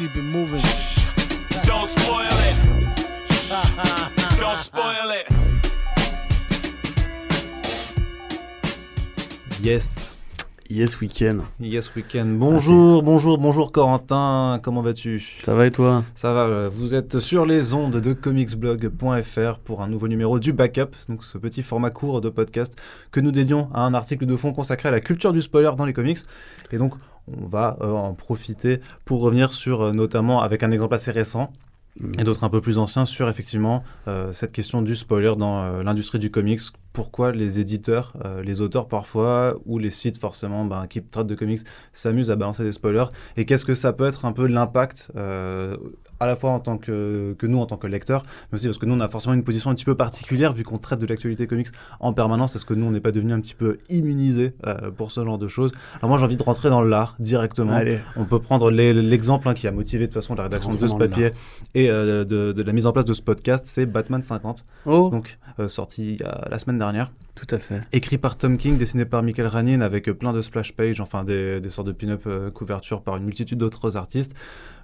[0.00, 0.62] keep it moving.
[1.62, 2.56] Don't spoil it.
[4.40, 5.26] Don't spoil it.
[9.62, 10.16] Yes.
[10.70, 11.42] Yes Weekend.
[11.58, 12.38] Yes Weekend.
[12.38, 14.58] Bonjour, bonjour, bonjour Corentin.
[14.62, 15.20] Comment vas-tu?
[15.42, 16.02] Ça va et toi?
[16.14, 20.96] Ça va, vous êtes sur les ondes de comicsblog.fr pour un nouveau numéro du Backup,
[21.10, 24.54] donc ce petit format court de podcast que nous dédions à un article de fond
[24.54, 26.20] consacré à la culture du spoiler dans les comics.
[26.70, 26.94] Et donc,
[27.28, 31.50] on va euh, en profiter pour revenir sur, euh, notamment avec un exemple assez récent,
[32.18, 35.82] et d'autres un peu plus anciens sur effectivement euh, cette question du spoiler dans euh,
[35.82, 36.60] l'industrie du comics.
[36.92, 41.34] Pourquoi les éditeurs, euh, les auteurs parfois, ou les sites forcément ben, qui traitent de
[41.34, 41.60] comics
[41.92, 45.10] s'amusent à balancer des spoilers et qu'est-ce que ça peut être un peu l'impact
[46.20, 48.78] à la fois en tant que, que nous en tant que lecteurs, mais aussi parce
[48.78, 51.06] que nous on a forcément une position un petit peu particulière vu qu'on traite de
[51.06, 52.56] l'actualité comics en permanence.
[52.56, 55.38] Est-ce que nous on n'est pas devenu un petit peu immunisés euh, pour ce genre
[55.38, 57.72] de choses Alors moi j'ai envie de rentrer dans l'art directement.
[57.72, 57.98] Allez.
[58.16, 60.94] On peut prendre l'exemple hein, qui a motivé de toute façon la rédaction de ce
[60.94, 61.30] papier
[61.74, 65.08] et euh, de, de la mise en place de ce podcast, c'est Batman 50, Oh,
[65.10, 66.18] donc euh, sorti
[66.50, 67.80] la semaine dernière, tout à fait.
[67.92, 71.60] écrit par Tom King, dessiné par Michael Ranin avec plein de splash pages, enfin des,
[71.70, 74.36] sortes de pin-up euh, couvertures par une multitude d'autres artistes,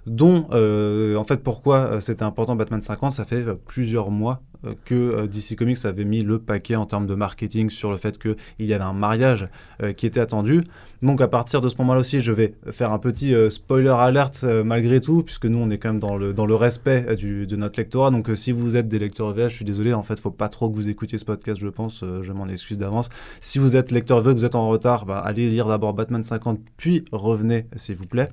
[0.07, 4.41] dont euh, en fait pourquoi euh, c'était important Batman 50, ça fait euh, plusieurs mois
[4.85, 8.17] que euh, DC Comics avait mis le paquet en termes de marketing sur le fait
[8.17, 9.49] qu'il y avait un mariage
[9.83, 10.63] euh, qui était attendu.
[11.01, 14.43] Donc à partir de ce moment-là aussi, je vais faire un petit euh, spoiler alert
[14.43, 17.15] euh, malgré tout, puisque nous on est quand même dans le, dans le respect euh,
[17.15, 18.09] du, de notre lectorat.
[18.09, 20.49] Donc euh, si vous êtes des lecteurs VH, je suis désolé, en fait, faut pas
[20.49, 23.09] trop que vous écoutiez ce podcast, je pense, euh, je m'en excuse d'avance.
[23.41, 26.23] Si vous êtes lecteur VE, que vous êtes en retard, bah, allez lire d'abord Batman
[26.23, 28.29] 50, puis revenez, s'il vous plaît.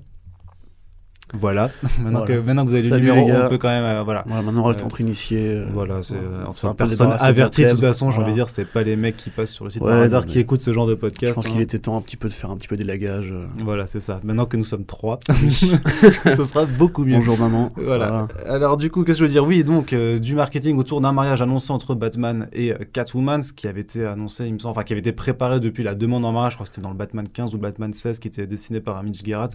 [1.32, 1.70] Voilà.
[1.98, 2.26] maintenant, Voilà.
[2.34, 3.82] Que, maintenant que vous avez Salut, le numéro, on peut quand même.
[3.84, 4.24] euh, voilà.
[4.26, 5.48] Voilà, maintenant on reste Euh, entre initiés.
[5.56, 6.70] euh, Voilà, c'est voilà.
[6.70, 9.30] euh, personne avertie de toute façon, j'ai envie de dire, c'est pas les mecs qui
[9.30, 11.30] passent sur le site Ouais, par hasard qui écoutent ce genre de podcast.
[11.30, 11.50] Je pense hein.
[11.50, 13.32] qu'il était temps un petit peu de faire un petit peu d'élagage.
[13.32, 13.46] euh.
[13.64, 14.20] Voilà, c'est ça.
[14.22, 17.16] Maintenant que nous sommes trois, ce sera beaucoup mieux.
[17.16, 17.72] Bonjour maman.
[17.76, 18.28] Voilà.
[18.46, 19.44] Alors du coup, qu'est-ce que je veux dire?
[19.44, 23.80] Oui, donc du marketing autour d'un mariage annoncé entre Batman et Catwoman, ce qui avait
[23.80, 26.52] été annoncé, il me semble, enfin qui avait été préparé depuis la demande en mariage.
[26.52, 28.80] Je crois que c'était dans le Batman 15 ou le Batman 16 qui était dessiné
[28.80, 29.48] par Mitch Gerrard.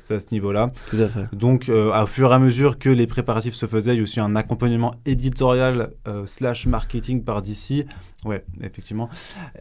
[0.00, 0.68] C'est à ce niveau-là.
[0.88, 1.26] Tout à fait.
[1.32, 4.02] Donc, euh, au fur et à mesure que les préparatifs se faisaient, il y a
[4.02, 7.86] aussi un accompagnement éditorial euh, slash marketing par DC.
[8.24, 9.08] Ouais, effectivement.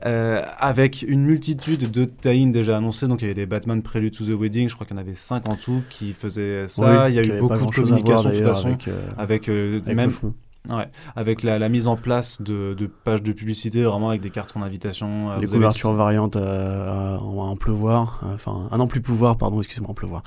[0.05, 3.07] Euh, avec une multitude de tie déjà annoncés.
[3.07, 4.69] Donc, il y avait des Batman Prelude to the Wedding.
[4.69, 7.05] Je crois qu'il y en avait 5 en tout qui faisaient ça.
[7.05, 8.67] Oui, il y a eu beaucoup de communication de toute façon.
[8.67, 10.11] Avec, Avec, avec même.
[10.69, 14.29] Ouais, avec la, la mise en place de, de pages de publicité, vraiment avec des
[14.29, 15.31] cartons d'invitation.
[15.31, 19.37] euh, Les avez- couvertures variantes à- à en pleuvoir, euh, enfin à n'en plus pouvoir,
[19.37, 20.23] pardon, excusez-moi, en pleuvoir.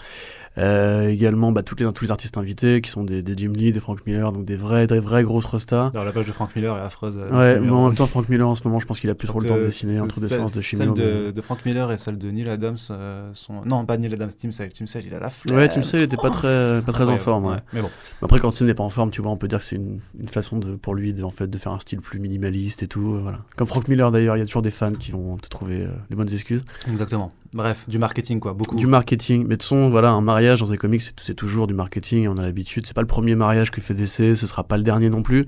[0.59, 3.73] Euh, également, bah, toutes les, tous les artistes invités qui sont des, des Jim Lee,
[3.73, 5.91] des Frank Miller, donc des vrais, des vrais grosses restas.
[5.95, 7.19] Alors, la page de Frank Miller est affreuse.
[7.19, 9.15] euh, Ouais, mais en même temps, Frank Miller en ce moment, je pense qu'il a
[9.15, 10.93] plus trop le temps de Euh, dessiner entre des celle- séances de Celle chimio.
[10.95, 13.63] de, de Frank Miller et celle de Neil Adams euh, sont.
[13.65, 14.69] Non, pas Neil Adams, Tim Sale.
[14.75, 15.57] Tim Sale, il a la flemme.
[15.57, 17.47] Ouais, Tim Sale était pas très, pas très en Ouais, forme.
[17.47, 17.57] ouais.
[17.73, 17.89] Mais bon,
[18.21, 20.01] Après, quand Tim n'est pas en forme, tu vois, on peut dire que c'est une,
[20.21, 22.89] une façon de, pour lui de, en fait, de faire un style plus minimaliste et
[22.89, 23.15] tout.
[23.15, 23.39] euh, voilà.
[23.57, 26.17] Comme Frank Miller d'ailleurs, il y a toujours des fans qui vont te trouver les
[26.17, 26.63] bonnes excuses.
[26.91, 27.33] exactement.
[27.55, 28.55] Bref, du marketing, quoi.
[28.55, 28.77] Beaucoup.
[28.77, 32.27] Du marketing, mais de son, voilà, un mariage dans les comics, c'est toujours du marketing,
[32.29, 32.87] on a l'habitude.
[32.87, 35.45] C'est pas le premier mariage que fait DC, ce sera pas le dernier non plus.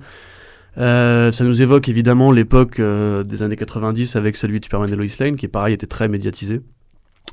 [0.77, 4.97] Euh, ça nous évoque évidemment l'époque euh, des années 90 avec celui de Superman et
[4.97, 6.61] Lois Lane, qui pareil était très médiatisé.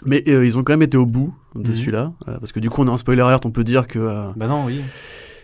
[0.05, 1.75] Mais euh, ils ont quand même été au bout de Mhm.
[1.75, 3.99] celui-là, euh, parce que du coup on a un spoiler alert, on peut dire que
[4.37, 4.81] Bah non, oui.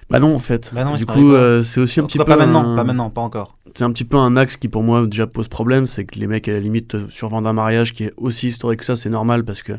[0.09, 0.71] Bah non en fait.
[0.73, 3.09] Bah non, du coup euh, c'est aussi un petit peu pas maintenant, un- pas maintenant,
[3.09, 3.57] pas encore.
[3.75, 6.27] c'est un petit peu un axe qui pour moi déjà pose problème, c'est que les
[6.27, 9.09] mecs à la limite te survendent un mariage qui est aussi historique que ça, c'est
[9.09, 9.73] normal parce que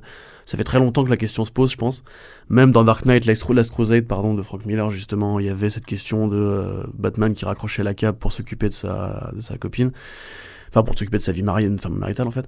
[0.45, 2.05] ça fait très longtemps que la question se pose, je pense.
[2.49, 5.71] Même dans Dark Knight, Last Last Crusade, pardon, de Frank Miller justement, il y avait
[5.71, 9.57] cette question de euh, Batman qui raccrochait la cape pour s'occuper de sa, de sa
[9.59, 9.93] copine,
[10.71, 12.47] enfin pour s'occuper de sa vie mariée, une femme maritale en fait.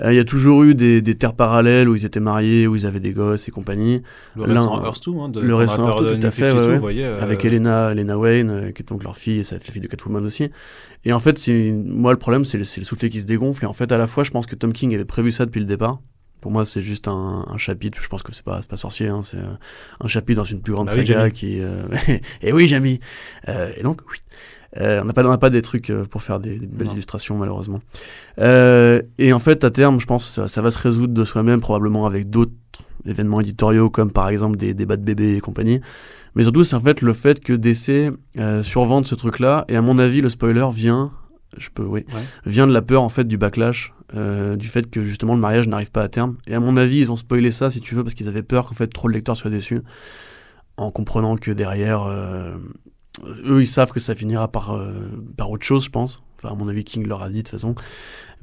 [0.00, 2.74] Euh, Il y a toujours eu des, des terres parallèles où ils étaient mariés, où
[2.74, 4.02] ils avaient des gosses et compagnie.
[4.36, 6.50] Le récent Earth 2, hein, de, le récent la Earth 2, période tout à fait,
[6.50, 7.04] 52, ouais, voyez.
[7.04, 9.82] euh, avec Elena, Elena Wayne, euh, qui est donc leur fille et sa la fille
[9.82, 10.48] de Catwoman aussi.
[11.04, 13.64] Et en fait, c'est moi le problème, c'est le, le soufflet qui se dégonfle.
[13.64, 15.60] Et en fait, à la fois, je pense que Tom King avait prévu ça depuis
[15.60, 16.00] le départ.
[16.40, 17.98] Pour moi, c'est juste un, un chapitre.
[18.02, 19.08] Je pense que c'est pas, pas sorcier.
[19.08, 19.38] Hein, c'est
[20.00, 21.60] un chapitre dans une plus grande Bah saga qui.
[22.42, 22.98] et oui, Jamie.
[23.46, 24.16] Et donc, oui.
[24.80, 26.86] Euh, on n'a pas, on n'a pas des trucs euh, pour faire des, des belles
[26.86, 26.92] Non.
[26.94, 27.80] illustrations, malheureusement.
[28.38, 31.24] Euh, et en fait, à terme, je pense que ça, ça va se résoudre de
[31.24, 32.52] soi-même, probablement avec d'autres
[33.04, 35.80] événements éditoriaux, comme par exemple des débats de bébés et compagnie.
[36.34, 39.64] Mais surtout, c'est en fait le fait que DC euh, survende ce truc-là.
[39.68, 41.10] Et à mon avis, le spoiler vient,
[41.58, 42.22] je peux, oui, Ouais.
[42.46, 45.68] vient de la peur en fait du backlash, euh, du fait que justement le mariage
[45.68, 46.36] n'arrive pas à terme.
[46.46, 48.66] Et à mon avis, ils ont spoilé ça, si tu veux, parce qu'ils avaient peur
[48.66, 49.82] qu'en fait trop de lecteurs soient déçus,
[50.78, 52.54] en comprenant que derrière, euh,
[53.44, 56.22] eux, ils savent que ça finira par, euh, par autre chose, je pense.
[56.38, 57.74] Enfin, à mon avis, King leur a dit de toute façon.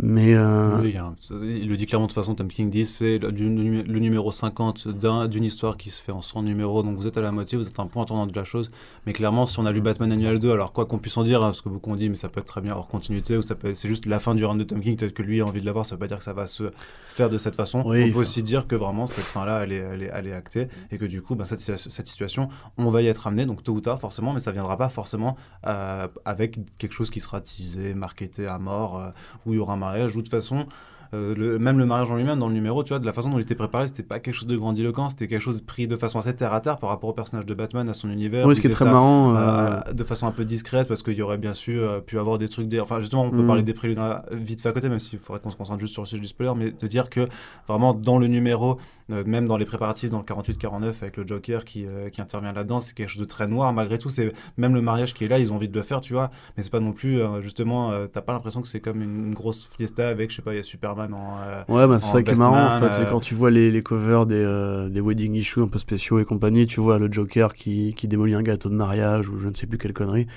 [0.01, 0.95] Mais euh, Oui,
[1.41, 4.31] il le dit clairement de toute façon, Tom King dit c'est le, le- le numéro
[4.31, 7.33] 50 d'un- d'une histoire qui se fait en 100 numéros, donc vous êtes à la
[7.33, 8.71] moitié, vous êtes un point tournant de la chose.
[9.05, 11.39] Mais clairement, si on a lu Batman Annual 2, alors quoi qu'on puisse en dire,
[11.43, 13.41] hein, parce que beaucoup ont dit, mais ça peut être très bien hors continuité, ou
[13.41, 15.41] ça peut être- c'est juste la fin du run de Tom King, peut-être que lui
[15.41, 16.63] a envie de l'avoir, ça veut pas dire que ça va se
[17.05, 17.83] faire de cette façon.
[17.85, 20.33] Oui, on peut aussi dire que vraiment cette fin-là, elle est, elle, est, elle est
[20.33, 22.47] actée, et que du coup, bah, cette, cette situation,
[22.77, 25.35] on va y être amené, donc tôt ou tard forcément, mais ça viendra pas forcément
[25.67, 29.09] euh, avec quelque chose qui sera teasé, marketé à mort, euh,
[29.45, 29.77] où il y aura un
[30.15, 30.65] ou de toute façon,
[31.13, 33.29] euh, le- même le mariage en lui-même dans le numéro, tu vois, de la façon
[33.29, 35.95] dont il était préparé, c'était pas quelque chose de grandiloquent, c'était quelque chose pris de
[35.95, 38.45] façon assez terre à terre par rapport au personnage de Batman, à son univers.
[38.45, 39.35] oui, ce qui est très ça, marrant.
[39.35, 42.37] euh, euh, de façon un peu discrète parce qu'il y aurait bien sûr pu avoir
[42.37, 43.47] des trucs des enfin justement on peut Mm.
[43.47, 45.93] parler des préludes euh, vite fait à côté même s'il faudrait qu'on se concentre juste
[45.93, 47.27] sur le sujet du spoiler mais de dire que
[47.67, 48.77] vraiment dans le numéro
[49.25, 52.93] même dans les préparatifs dans le 48-49 avec le Joker qui, qui intervient là-dedans c'est
[52.93, 55.51] quelque chose de très noir malgré tout c'est même le mariage qui est là ils
[55.51, 58.33] ont envie de le faire tu vois mais c'est pas non plus justement t'as pas
[58.33, 60.63] l'impression que c'est comme une, une grosse fiesta avec je sais pas il y a
[60.63, 62.75] Superman en euh, Ouais, bah, c'est ça qui est marrant.
[62.77, 65.67] enfin, c'est euh, quand tu vois les, les covers des, euh, des wedding issues un
[65.67, 69.29] peu spéciaux et compagnie, tu vois le Joker qui, qui démolit un gâteau de mariage
[69.29, 70.27] ou je ne sais plus quelle connerie.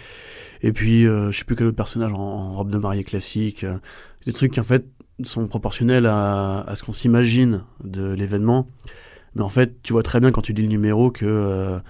[0.62, 3.64] Et puis, je sais plus quel autre personnage en, en robe de mariée classique.
[4.26, 4.86] des trucs qui, en fait,
[5.22, 8.68] sont proportionnels à, à ce qu'on s'imagine de l'événement.
[9.34, 11.80] Mais en fait, tu vois très bien quand tu lis le numéro que.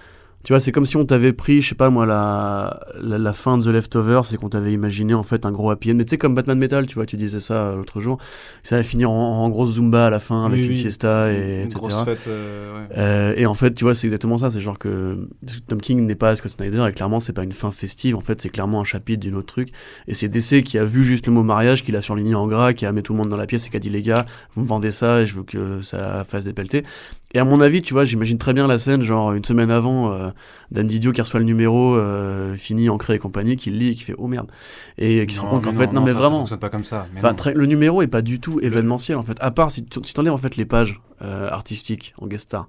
[0.43, 3.33] Tu vois, c'est comme si on t'avait pris, je sais pas moi, la, la, la
[3.33, 5.95] fin de The Leftovers, c'est qu'on t'avait imaginé en fait un gros happy end.
[5.95, 8.67] Mais tu sais, comme Batman Metal, tu vois, tu disais ça euh, l'autre jour, que
[8.67, 11.31] ça allait finir en, en grosse Zumba à la fin avec oui, une oui, siesta
[11.31, 11.79] et une etc.
[11.79, 12.87] grosse fête euh, ouais.
[12.97, 14.49] Euh, et en fait, tu vois, c'est exactement ça.
[14.49, 15.29] C'est genre que
[15.69, 18.17] Tom King n'est pas Scott Snyder et clairement, c'est pas une fin festive.
[18.17, 19.69] En fait, c'est clairement un chapitre d'une autre truc.
[20.09, 22.73] Et c'est DC qui a vu juste le mot mariage, qui l'a surligné en gras,
[22.73, 24.25] qui a mis tout le monde dans la pièce et qui a dit les gars,
[24.55, 26.83] vous me vendez ça et je veux que ça fasse des pelletés.
[27.35, 30.11] Et à mon avis, tu vois, j'imagine très bien la scène, genre une semaine avant,
[30.11, 30.29] euh,
[30.69, 33.95] Dan Didio qui reçoit le numéro euh, fini, ancré et compagnie, qui le lit et
[33.95, 34.51] qui fait oh merde.
[34.99, 36.37] Et qui se rend compte qu'en fait, non, mais ça, ça vraiment.
[36.39, 37.35] fonctionne pas comme ça mais non.
[37.55, 39.37] le numéro est pas du tout événementiel en fait.
[39.41, 42.67] À part si tu si t'enlèves en fait les pages euh, artistiques en guest star,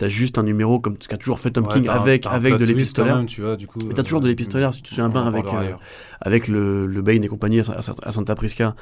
[0.00, 2.64] t'as juste un numéro comme ce qu'a toujours fait Tom Ouais, King un- avec de
[2.64, 3.22] l'épistolaire.
[3.26, 3.80] tu vois, du coup.
[3.80, 5.74] T'as toujours de euh, l'épistolaire si tu te souviens bien en avec euh,
[6.22, 7.82] avec le, le Bane et compagnie à,
[8.12, 8.74] Santa Prisca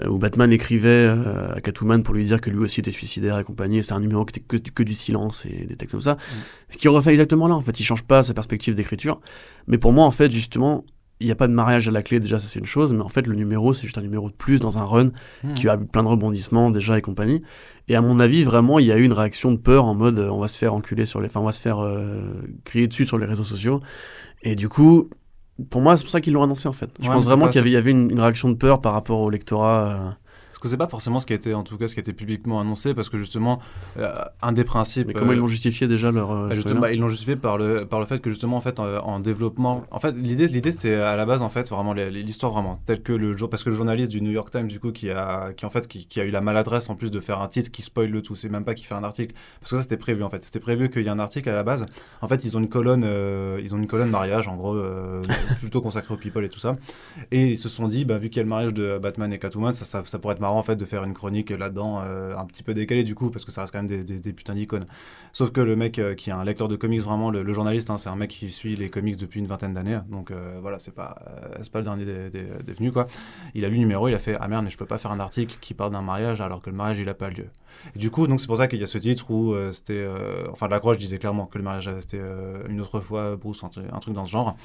[0.00, 1.08] euh, où Batman écrivait
[1.54, 3.84] à Catwoman pour lui dire que lui aussi était suicidaire et compagnie.
[3.84, 6.16] C'est un numéro qui était que, que du silence et des textes comme ça.
[6.70, 7.78] Ce qui refait exactement là en fait.
[7.78, 9.20] Il change pas sa perspective d'écriture.
[9.66, 10.86] Mais pour moi en fait justement
[11.22, 13.02] il n'y a pas de mariage à la clé, déjà, ça c'est une chose, mais
[13.02, 15.10] en fait, le numéro, c'est juste un numéro de plus dans un run
[15.44, 15.54] Mhm.
[15.54, 17.42] qui a plein de rebondissements déjà et compagnie.
[17.88, 20.18] Et à mon avis, vraiment, il y a eu une réaction de peur en mode
[20.18, 21.28] euh, on va se faire enculer sur les.
[21.28, 23.80] Enfin, on va se faire euh, crier dessus sur les réseaux sociaux.
[24.42, 25.08] Et du coup,
[25.70, 26.90] pour moi, c'est pour ça qu'ils l'ont annoncé en fait.
[27.00, 29.20] Je Ouais, pense vraiment qu'il y y avait une, une réaction de peur par rapport
[29.20, 30.16] au lectorat.
[30.52, 32.02] Parce que c'est pas forcément ce qui a été, en tout cas, ce qui a
[32.02, 33.58] été publiquement annoncé, parce que justement,
[33.98, 34.10] euh,
[34.42, 35.08] un des principes.
[35.08, 36.30] Mais comment euh, ils l'ont justifié déjà leur.
[36.30, 38.60] euh, bah, justement, bah, ils l'ont justifié par le, par le fait que justement en
[38.60, 41.92] fait en, en développement en fait l'idée l'idée c'est à la base en fait vraiment
[41.94, 44.78] l'histoire vraiment telle que le jour parce que le journaliste du New York Times du
[44.80, 47.20] coup qui a qui en fait qui, qui a eu la maladresse en plus de
[47.20, 49.70] faire un titre qui spoil le tout c'est même pas qui fait un article parce
[49.70, 51.62] que ça c'était prévu en fait c'était prévu qu'il y ait un article à la
[51.62, 51.86] base
[52.20, 55.22] en fait ils ont une colonne euh, ils ont une colonne mariage en gros euh,
[55.60, 56.76] plutôt consacrée aux people et tout ça
[57.30, 59.38] et ils se sont dit bah vu qu'il y a le mariage de Batman et
[59.38, 62.36] Catwoman ça, ça, ça pourrait être marrant en fait de faire une chronique là-dedans euh,
[62.36, 64.84] un petit peu décalée du coup parce que ça reste quand même des, putains d'icônes
[65.32, 67.96] Sauf que le mec euh, qui est un lecteur de comics, vraiment, le, journaliste, hein,
[67.96, 70.00] c'est un mec qui suit les comics depuis une vingtaine d'années.
[70.08, 71.16] Donc euh, voilà, c'est pas,
[71.74, 73.06] le dernier des venus, quoi.
[73.54, 75.10] Il a lu le numéro, il a fait Ah merde, mais je peux pas faire
[75.10, 77.46] un article qui parle d'un mariage alors que le mariage, il a pas lieu.
[77.96, 79.92] Du coup, c'est pour ça qu'il y a ce titre où euh, c'était.
[79.94, 83.00] euh, enfin, la croix, je disais clairement que le mariage, euh, c'était euh, une autre
[83.00, 84.56] fois Bruce, un, truc- un truc dans ce genre.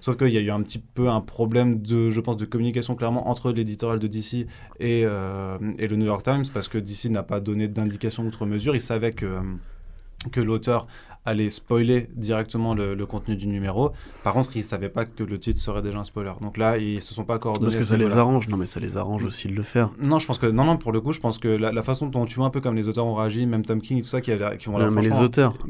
[0.00, 2.94] Sauf qu'il y a eu un petit peu un problème de, je pense, de communication
[2.94, 4.46] clairement entre l'éditorial de DC
[4.80, 8.46] et, euh, et le New York Times parce que DC n'a pas donné d'indication outre
[8.46, 8.74] mesure.
[8.74, 9.38] Il savait que.
[10.30, 10.86] Que l'auteur
[11.26, 13.92] allait spoiler directement le, le contenu du numéro.
[14.24, 16.32] Par contre, ils ne savaient pas que le titre serait déjà un spoiler.
[16.42, 17.72] Donc là, ils se sont pas coordonnés.
[17.72, 18.46] Parce que ça les arrange.
[18.48, 19.88] Non, mais ça les arrange aussi de le faire.
[19.98, 20.76] Non, je pense que non, non.
[20.76, 22.76] Pour le coup, je pense que la, la façon dont tu vois un peu comme
[22.76, 24.90] les auteurs ont réagi, même Tom King et tout ça, qui, a, qui ont Non,
[24.90, 25.60] mais les auteurs, qui-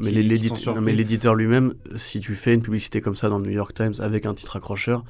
[0.80, 3.94] mais l'éditeur lui-même, si tu fais une publicité comme ça dans le New York Times
[4.00, 5.04] avec un titre accrocheur,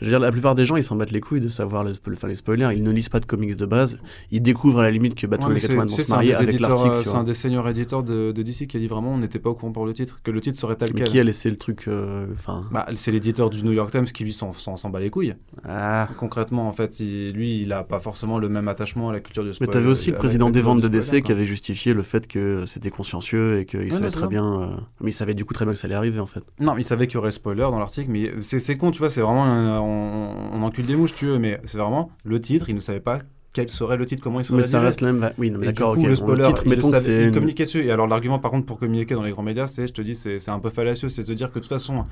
[0.00, 1.92] je veux dire, la plupart des gens, ils s'en battent les couilles de savoir le,
[2.12, 2.70] enfin, les spoilers.
[2.74, 3.98] Ils ne lisent pas de comics de base.
[4.30, 6.58] Ils découvrent à la limite que Ouais, Batman mais et Catwoman vont se marier avec
[6.60, 7.02] l'article.
[7.04, 9.50] C'est un des seniors éditeurs de, de DC qui a dit vraiment on n'était pas
[9.50, 11.08] au courant pour le titre, que le titre serait tel Mais quel.
[11.08, 12.26] qui a laissé le truc euh.
[12.72, 14.52] Bah, c'est l'éditeur du New York Times qui lui s'en,
[14.90, 15.34] bat les couilles.
[15.64, 16.08] ah.
[16.18, 19.42] Concrètement, en fait, il- lui, il a pas forcément le même attachement à la culture
[19.42, 19.72] du Mais spoiler.
[19.72, 22.64] t'avais aussi le président des ventes de DC spoiler, qui avait justifié le fait que
[22.66, 24.60] c'était consciencieux et qu'il Ouais, savait mais très bien.
[24.62, 24.66] euh,
[25.00, 26.42] Mais il savait du coup très bien que ça allait arriver en fait.
[26.58, 28.98] Non, mais il savait qu'il y aurait spoiler dans l'article, mais c'est, c'est con, tu
[28.98, 29.89] vois, c'est vraiment.
[29.90, 33.00] On, on encule des mouches, tu veux, mais c'est vraiment le titre, il ne savait
[33.00, 33.20] pas
[33.52, 35.32] quel serait le titre, comment il serait Mais ça reste la même.
[35.36, 36.10] Oui, d'accord, du coup, ok.
[36.10, 37.84] le spoiler, titre, il, le mettons savait, il communiquait dessus.
[37.84, 40.14] Et alors, l'argument, par contre, pour communiquer dans les grands médias, c'est, je te dis,
[40.14, 42.04] c'est un peu fallacieux, c'est de dire que de toute façon,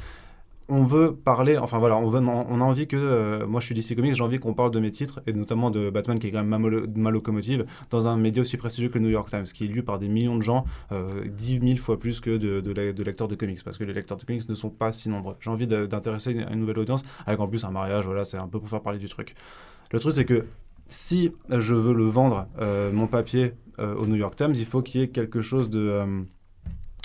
[0.69, 3.95] on veut parler, enfin voilà, on, veut, a envie que, euh, moi je suis DC
[3.97, 6.45] Comics, j'ai envie qu'on parle de mes titres, et notamment de Batman qui est quand
[6.45, 9.69] même ma, locomotive, dans un média aussi prestigieux que le New York Times, qui est
[9.69, 13.35] lu par des millions de gens, euh, 10 000 fois plus que de, lecteurs de
[13.35, 15.37] comics, parce que les lecteurs de comics ne sont pas si nombreux.
[15.41, 18.49] J'ai envie d'intéresser une, une nouvelle audience, avec en plus un mariage, voilà, c'est un
[18.49, 19.35] peu pour faire parler du truc.
[19.93, 20.45] Le truc c'est que
[20.89, 24.83] si je veux le vendre, euh, mon papier, euh, au New York Times, il faut
[24.83, 26.25] qu'il y ait quelque chose de...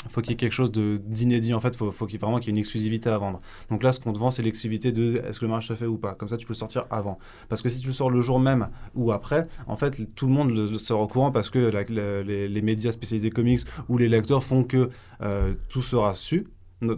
[0.10, 2.50] faut qu'il y ait quelque chose d'inédit en fait, faut, faut qu'il vraiment qu'il y
[2.50, 3.40] ait une exclusivité à vendre.
[3.70, 5.86] Donc là, ce qu'on te vend, c'est l'exclusivité de est-ce que le mariage se fait
[5.86, 6.14] ou pas?
[6.16, 7.20] Comme ça, tu peux le sortir avant.
[7.50, 10.34] Parce que si tu le sors le jour même ou après, en fait, tout le
[10.34, 14.64] monde le, sort au courant parce que les médias spécialisés comics ou les lecteurs font
[14.64, 14.90] que
[15.22, 16.48] euh, tout sera su.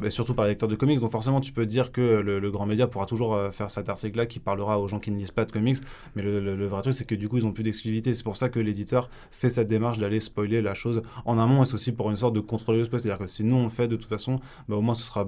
[0.10, 2.88] Surtout par les lecteurs de comics, donc forcément tu peux dire que le, grand média
[2.88, 5.52] pourra toujours euh, faire cet article-là qui parlera aux gens qui ne lisent pas de
[5.52, 5.78] comics,
[6.16, 8.50] mais le, vrai truc c'est que du coup ils ont plus d'exclusivité, c'est pour ça
[8.50, 11.64] que l'éditeur fait cette démarche d'aller spoiler la chose en amont.
[11.64, 13.64] Et c'est aussi pour une sorte de contrôler le spoil, c'est-à-dire que si nous on
[13.64, 15.28] le fait de toute façon, bah, au moins ce sera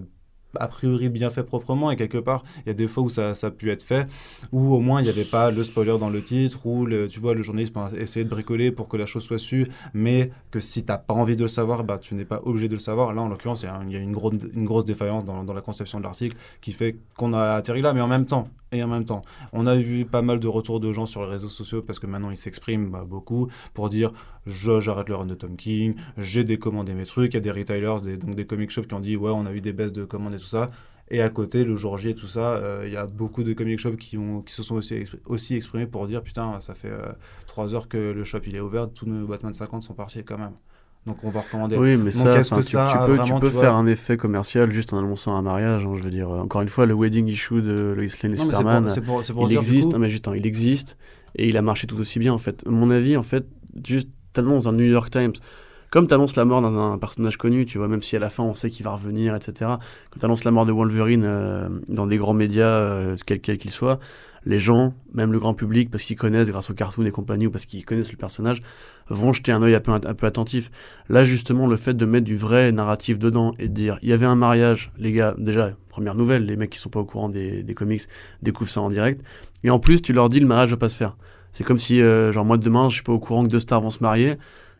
[0.59, 3.31] a priori bien fait proprement et quelque part il y a des fois où ça,
[3.41, 4.07] a pu être fait
[4.51, 7.19] où au moins il n'y avait pas le spoiler dans le titre ou le, tu
[7.19, 10.59] vois le journaliste peut essayer de bricoler pour que la chose soit sue mais que
[10.59, 13.13] si t'as pas envie de le savoir bah tu n'es pas obligé de le savoir.
[13.13, 16.03] Là en l'occurrence il y a, une, grosse une grosse défaillance dans, la conception de
[16.03, 19.21] l'article qui fait qu'on a atterri là mais en même temps et en même temps
[19.53, 22.07] on a vu pas mal de retours de gens sur les réseaux sociaux parce que
[22.07, 24.11] maintenant ils s'expriment bah, beaucoup pour dire
[24.47, 28.01] j'arrête le run de Tom King j'ai décommandé mes trucs il y a des retailers
[28.03, 30.05] des, donc des comic shops qui ont dit ouais on a eu des baisses de
[30.05, 30.67] commandes et tout ça
[31.09, 33.53] et à côté, le jour J et tout ça, euh, il y a beaucoup de
[33.53, 36.73] comic shops qui, ont, qui se sont aussi, expri- aussi exprimés pour dire Putain, ça
[36.73, 36.91] fait
[37.47, 40.37] 3 heures que le shop il est ouvert, tous nos Batman 50 sont partis quand
[40.37, 40.51] même.
[41.05, 41.77] Donc on va recommander.
[41.77, 44.17] Oui, mais ça, que tu, ça tu peux, vraiment, tu peux tu faire un effet
[44.17, 45.85] commercial juste en annonçant un mariage.
[45.85, 48.35] hein, je veux dire, euh, encore une fois, le wedding issue de Lois Lane et
[48.35, 49.87] Non, Superman, pour, c'est pour, c'est pour il dire, existe.
[49.87, 50.97] coup- Non, mais juste, hein, il existe
[51.35, 52.65] et il a marché tout aussi bien en fait.
[52.67, 53.45] Mon avis, en fait,
[53.85, 55.33] juste t'annonces dans New York Times.
[55.89, 58.43] Comme t'annonces la mort d'un un personnage connu, tu vois, même si à la fin
[58.43, 59.71] on sait qu'il va revenir, etc.
[60.11, 63.99] Quand t'annonces la mort de Wolverine euh, dans des grands médias, euh, quels qu'ils soient,
[64.45, 67.51] les gens, même le grand public, parce qu'ils connaissent grâce aux cartoons et compagnie ou
[67.51, 68.61] parce qu'ils connaissent le personnage,
[69.09, 70.71] vont jeter un œil un peu, un peu attentif.
[71.07, 74.13] Là, justement, le fait de mettre du vrai narratif dedans et de dire il y
[74.13, 77.29] avait un mariage, les gars, déjà, première nouvelle, les mecs qui sont pas au courant
[77.29, 78.01] des, des comics
[78.41, 79.21] découvrent ça en direct.
[79.63, 81.15] Et en plus, tu leur dis le mariage va pas se faire.
[81.57, 83.81] C'est comme si, euh, genre, moi demain, je suis pas au courant que deux stars
[83.81, 84.35] vont se marier.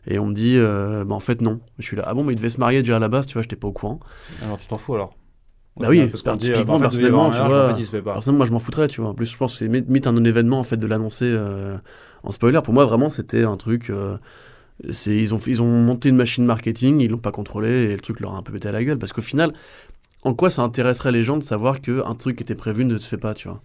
[0.06, 1.58] Et on me dit, euh, bah en fait, non.
[1.80, 3.32] Je suis là, ah bon, mais ils devaient se marier déjà à la base, tu
[3.32, 3.98] vois, j'étais pas au courant.
[4.44, 5.16] Alors tu t'en fous alors
[5.76, 7.72] Bah oui, parce qu'on dit, typiquement, bah, en fait, avoir un personnellement, tu vois, mais
[7.72, 8.12] en fait, il se fait pas.
[8.12, 9.10] Personnellement, moi, je m'en foutrais, tu vois.
[9.10, 11.76] En plus, je pense que c'est limite un non-événement, en fait, de l'annoncer euh,
[12.22, 12.60] en spoiler.
[12.62, 13.90] Pour moi, vraiment, c'était un truc.
[13.90, 14.16] euh,
[14.90, 18.00] c'est ils, ont, ils ont monté une machine marketing, ils l'ont pas contrôlé et le
[18.00, 18.98] truc leur a un peu pété à la gueule.
[18.98, 19.52] Parce qu'au final,
[20.22, 23.08] en quoi ça intéresserait les gens de savoir qu'un truc qui était prévu ne se
[23.08, 23.60] fait pas, tu vois?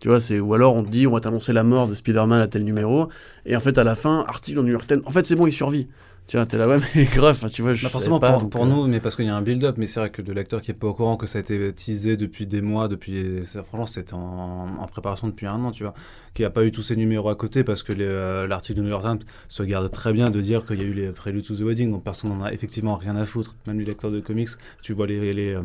[0.00, 2.40] Tu vois, c'est ou alors on te dit on va t'annoncer la mort de Spider-Man
[2.40, 3.08] à tel numéro
[3.46, 5.02] et en fait à la fin article au New York Times.
[5.06, 5.88] En fait c'est bon il survit.
[6.26, 8.66] Tu vois t'es là ouais mais grave tu vois je Bah forcément pas, pour, euh,
[8.66, 10.72] nous, mais parce qu'il y a un build-up, mais c'est vrai que le lecteur qui
[10.72, 14.14] est pas au courant que ça a été teasé depuis des mois, depuis franchement c'était
[14.14, 15.94] en, en préparation depuis un an, tu vois,
[16.34, 18.90] qui a pas eu tous ces numéros à côté parce que euh, l'article de New
[18.90, 21.54] York Times se garde très bien de dire qu'il y a eu les préludes to
[21.54, 23.54] the wedding, donc personne n'en a effectivement rien à foutre.
[23.68, 24.48] Même les lecteurs de comics,
[24.82, 25.62] tu vois les, les, euh,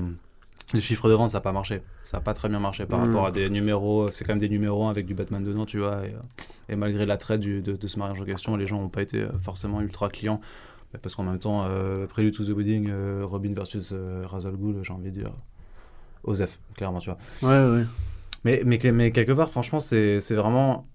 [0.74, 3.00] les chiffres de vente, ça n'a pas marché, ça n'a pas très bien marché par
[3.00, 3.04] Mm.
[3.08, 6.06] rapport à des numéros, c'est quand même des numéros avec du Batman dedans, tu vois,
[6.06, 6.20] et, euh,
[6.70, 9.32] et malgré l'attrait de, de ce mariage en question, les gens n'ont pas été euh,
[9.40, 10.40] forcément ultra clients.
[10.94, 14.46] Bah, Parce qu'en même temps, euh, Prelude to the Wedding, euh, Robin versus euh, Ra's
[14.46, 15.32] al Ghul, j'ai envie de dire.
[16.24, 17.18] Osef, clairement, tu vois.
[17.50, 17.86] Ouais ouais.
[18.44, 18.62] Mais,
[18.92, 20.88] mais, quelque part, franchement, c'est c'est vraiment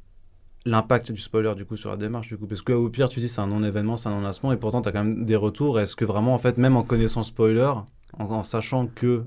[0.65, 3.21] l'impact du spoiler du coup sur la démarche du coup parce que au pire tu
[3.21, 5.25] dis c'est un non événement c'est un non lancement et pourtant tu as quand même
[5.25, 7.71] des retours est-ce que vraiment en fait même en connaissant spoiler
[8.19, 9.23] en, en sachant que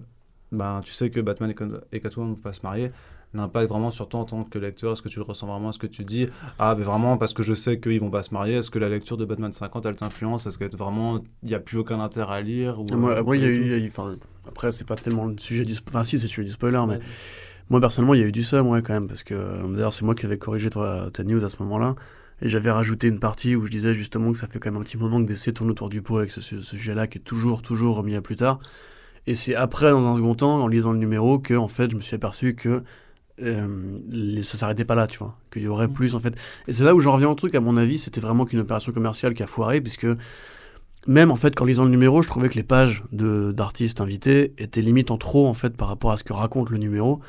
[0.52, 1.54] ben tu sais que Batman
[1.92, 2.92] et, Catwoman ne vont pas se marier
[3.36, 5.70] l'impact vraiment sur toi en tant que lecteur est-ce que tu le ressens vraiment?
[5.70, 6.28] Est-ce que tu dis
[6.58, 8.90] ah mais vraiment parce que je sais qu'ils vont pas se marier est-ce que la
[8.90, 10.48] lecture de Batman 50 elle t'influence?
[10.48, 13.38] Est-ce que vraiment il y a plus aucun intérêt à lire ou, Moi, euh, moi,
[13.38, 14.16] il y a eu, enfin,
[14.48, 16.96] après, c'est pas tellement le sujet du, enfin, si, c'est le sujet du spoiler, mais
[16.96, 17.00] Ouais.
[17.70, 19.94] moi, personnellement, il y a eu du seum, ouais, quand même, parce que, euh, d'ailleurs,
[19.94, 21.96] c'est moi qui avais corrigé toi, ta news à ce moment-là,
[22.42, 24.84] et j'avais rajouté une partie où je disais justement que ça fait quand même un
[24.84, 27.62] petit moment que DC tourne autour du pot avec ce, ce sujet-là, qui est toujours,
[27.62, 28.60] toujours remis à plus tard.
[29.28, 31.96] Et c'est après, dans un second temps, en lisant le numéro, que, en fait, je
[31.96, 32.84] me suis aperçu que
[33.42, 33.68] euh,
[34.10, 35.94] les- ça s'arrêtait pas là, tu vois, qu'il y aurait Mm.
[35.94, 36.36] plus, en fait.
[36.68, 38.92] Et c'est là où j'en reviens au truc, à mon avis, c'était vraiment qu'une opération
[38.92, 40.08] commerciale qui a foiré, puisque
[41.08, 44.82] même en fait qu'en lisant le numéro, je trouvais que les pages d'artistes invités étaient
[44.82, 47.22] limite en trop en fait par rapport à ce que raconte le numéro.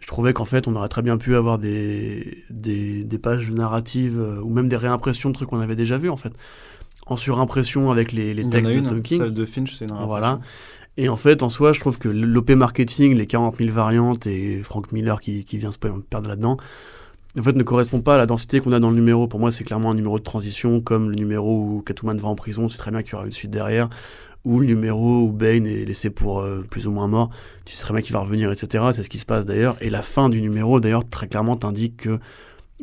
[0.00, 4.18] Je trouvais qu'en fait on aurait très bien pu avoir des, des, des pages narratives
[4.18, 6.32] euh, ou même des réimpressions de trucs qu'on avait déjà vus en fait.
[7.06, 9.20] En surimpression avec les, textes de Tom King.
[9.20, 10.40] celle de Finch c'est Voilà.
[10.96, 14.62] Et en fait, en soi, je trouve que l'OP marketing, les 40 000 variantes et
[14.62, 16.58] Frank Miller qui, qui vient se perdre là-dedans,
[17.38, 19.26] en fait, ne correspond pas à la densité qu'on a dans le numéro.
[19.26, 22.34] Pour moi, c'est clairement un numéro de transition, comme le numéro où Catwoman va en
[22.34, 23.88] prison, c'est très bien qu'il y aura une suite derrière,
[24.44, 27.30] où le numéro où Bane est laissé pour euh, plus ou moins mort,
[27.64, 28.84] tu sais très bien qu'il va revenir, etc.
[28.92, 29.76] C'est ce qui se passe d'ailleurs.
[29.80, 32.18] Et la fin du numéro, d'ailleurs, très clairement t'indique que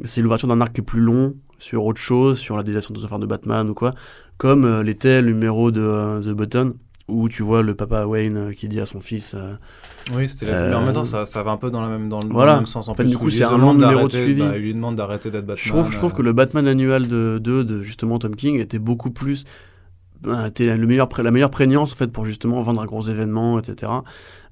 [0.03, 3.03] c'est l'ouverture d'un arc qui est plus long sur autre chose, sur la désignation des
[3.03, 3.91] affaires de Batman ou quoi,
[4.37, 6.73] comme euh, l'était le numéro de euh, The Button,
[7.09, 9.55] où tu vois le papa Wayne euh, qui dit à son fils euh,
[10.13, 10.57] Oui, c'était la...
[10.57, 12.29] Euh, mais en même temps, ça, ça va un peu dans, la même, dans le
[12.29, 12.55] Voilà.
[12.55, 12.87] même sens.
[12.87, 14.41] En, fait, du coup, c'est un long numéro de suivi.
[14.41, 15.57] bah, il lui demande d'arrêter d'être Batman.
[15.63, 18.59] Je trouve, je trouve euh, que le Batman annuel de, de, de justement Tom King
[18.59, 19.45] était beaucoup plus.
[20.21, 23.59] Ben, était le meilleur, la meilleure prégnance en fait pour justement vendre un gros événement,
[23.59, 23.91] etc.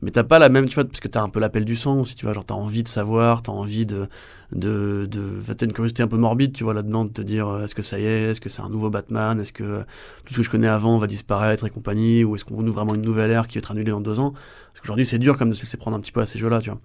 [0.02, 2.02] Mais t'as pas la même, tu vois, parce que t'as un peu l'appel du sang
[2.02, 4.08] aussi, tu vois, genre t'as envie de savoir, t'as envie de.
[4.52, 7.64] de, de t'as une curiosité un peu morbide, tu vois, là-dedans, de te dire euh,
[7.64, 9.84] est-ce que ça y est, est-ce que c'est un nouveau Batman, est-ce que euh,
[10.24, 12.96] tout ce que je connais avant va disparaître et compagnie, ou est-ce qu'on ouvre vraiment
[12.96, 14.34] une nouvelle ère qui va être annulée dans deux ans?
[14.70, 16.70] Parce qu'aujourd'hui c'est dur comme de se prendre un petit peu à ces jeux-là, tu
[16.70, 16.80] vois.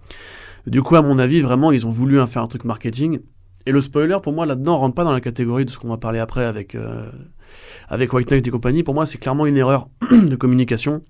[0.65, 3.19] Du coup, à mon avis, vraiment, ils ont voulu faire un truc marketing.
[3.65, 5.97] Et le spoiler, pour moi, là-dedans, rentre pas dans la catégorie de ce qu'on va
[5.97, 7.09] parler après avec, euh,
[7.87, 8.83] avec White Knight et compagnie.
[8.83, 11.01] Pour moi, c'est clairement une erreur de communication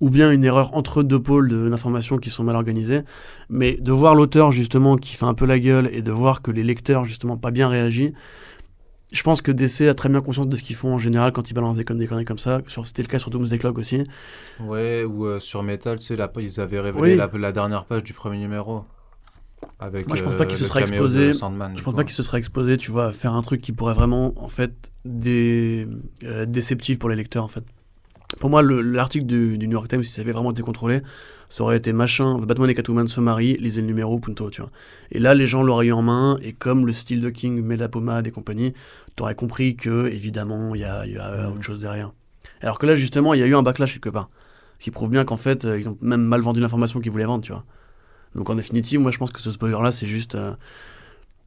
[0.00, 3.02] ou bien une erreur entre deux pôles de- d'information qui sont mal organisés.
[3.48, 6.50] Mais de voir l'auteur, justement, qui fait un peu la gueule et de voir que
[6.50, 8.12] les lecteurs, justement, pas bien réagi,
[9.12, 11.48] je pense que DC a très bien conscience de ce qu'ils font en général quand
[11.48, 12.60] ils balancent des conneries, comme ça.
[12.66, 14.02] C'était le cas sur Doomsday Clock aussi.
[14.58, 17.16] Ouais, ou euh, sur Metal, tu sais, ils avaient révélé Oui.
[17.16, 18.82] la, la dernière page du premier numéro.
[19.78, 21.34] Avec, Moi, je pense euh, pas qu'il se sera exposé.
[21.34, 21.96] Sandman, Je pense coup.
[21.96, 24.48] pas qu'il se serait exposé, tu vois, à faire un truc qui pourrait vraiment, en
[24.48, 25.86] fait, des,
[26.22, 27.64] euh, déceptif pour les lecteurs, en fait.
[28.40, 31.02] Pour moi, le- l'article du, du New York Times, si ça avait vraiment été contrôlé,
[31.48, 34.70] ça aurait été machin, Batman et Catwoman se marient, lisez le numéro, punto, tu vois.
[35.12, 37.76] Et là, les gens l'auraient eu en main, et comme le style de King met
[37.76, 38.72] la pommade et compagnie,
[39.14, 42.12] t'aurais compris que, évidemment, il y a, il y a autre chose derrière.
[42.60, 44.30] Alors que là, justement, il y a eu un backlash quelque part.
[44.78, 47.24] Ce qui prouve bien qu'en fait, euh, ils ont même mal vendu l'information qu'ils voulaient
[47.26, 47.64] vendre, tu vois.
[48.34, 50.34] Donc en définitive, moi je pense que ce spoiler-là, c'est juste.
[50.34, 50.54] euh,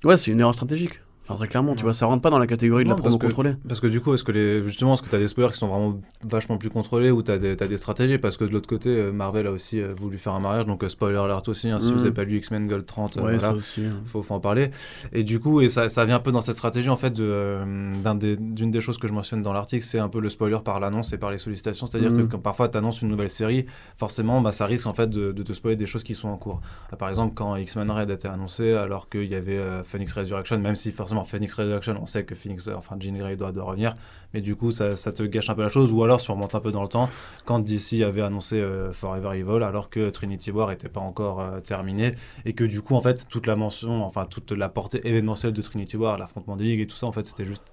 [0.03, 1.01] Ouais, c'est une erreur stratégique.
[1.29, 3.21] Enfin, très clairement, tu vois, ça rentre pas dans la catégorie de la promo parce
[3.21, 3.55] que- contrôlée.
[3.67, 5.67] Parce que du coup, est-ce que les, justement, est-ce que t'as des spoilers qui sont
[5.67, 8.17] vraiment vachement plus contrôlés ou t'as des, t'as des stratégies?
[8.17, 10.83] Parce que de l'autre côté, euh, Marvel a aussi euh, voulu faire un mariage, donc
[10.83, 11.69] euh, spoiler alert aussi.
[11.69, 13.39] hein, si vous avez pas lu X-Men Gold 30, euh, Ouais, voilà.
[13.39, 13.81] ça aussi.
[13.85, 14.01] hein.
[14.05, 14.71] faut, faut en parler.
[15.11, 17.23] Et du coup, et ça, ça vient un peu dans cette stratégie en fait de,
[17.25, 20.29] euh, d'un des- d'une des choses que je mentionne dans l'article, c'est un peu le
[20.29, 21.87] spoiler par l'annonce et par les sollicitations.
[21.87, 22.27] C'est-à-dire Mhm.
[22.27, 23.65] que quand parfois tu annonces une nouvelle série,
[23.97, 26.37] forcément, bah, ça risque en fait de, de te spoiler des choses qui sont en
[26.37, 26.61] cours.
[26.97, 30.57] Par exemple, quand X-Men Red a été annoncé, alors qu'il y avait euh, Phoenix Resurrection,
[30.59, 33.95] même si forcément Phoenix Resurrection, on sait que Phoenix, enfin Jean Grey doit, revenir,
[34.33, 35.91] mais du coup, ça, ça te gâche un peu la chose.
[35.91, 37.09] Ou alors, si on remonte un peu dans le temps,
[37.45, 41.59] quand DC avait annoncé euh, Forever Evil, alors que Trinity War n'était pas encore euh,
[41.59, 42.13] terminé,
[42.45, 45.61] et que du coup, en fait, toute la mention, enfin, toute la portée événementielle de
[45.61, 47.63] Trinity War, l'affrontement des ligues et tout ça, en fait, c'était juste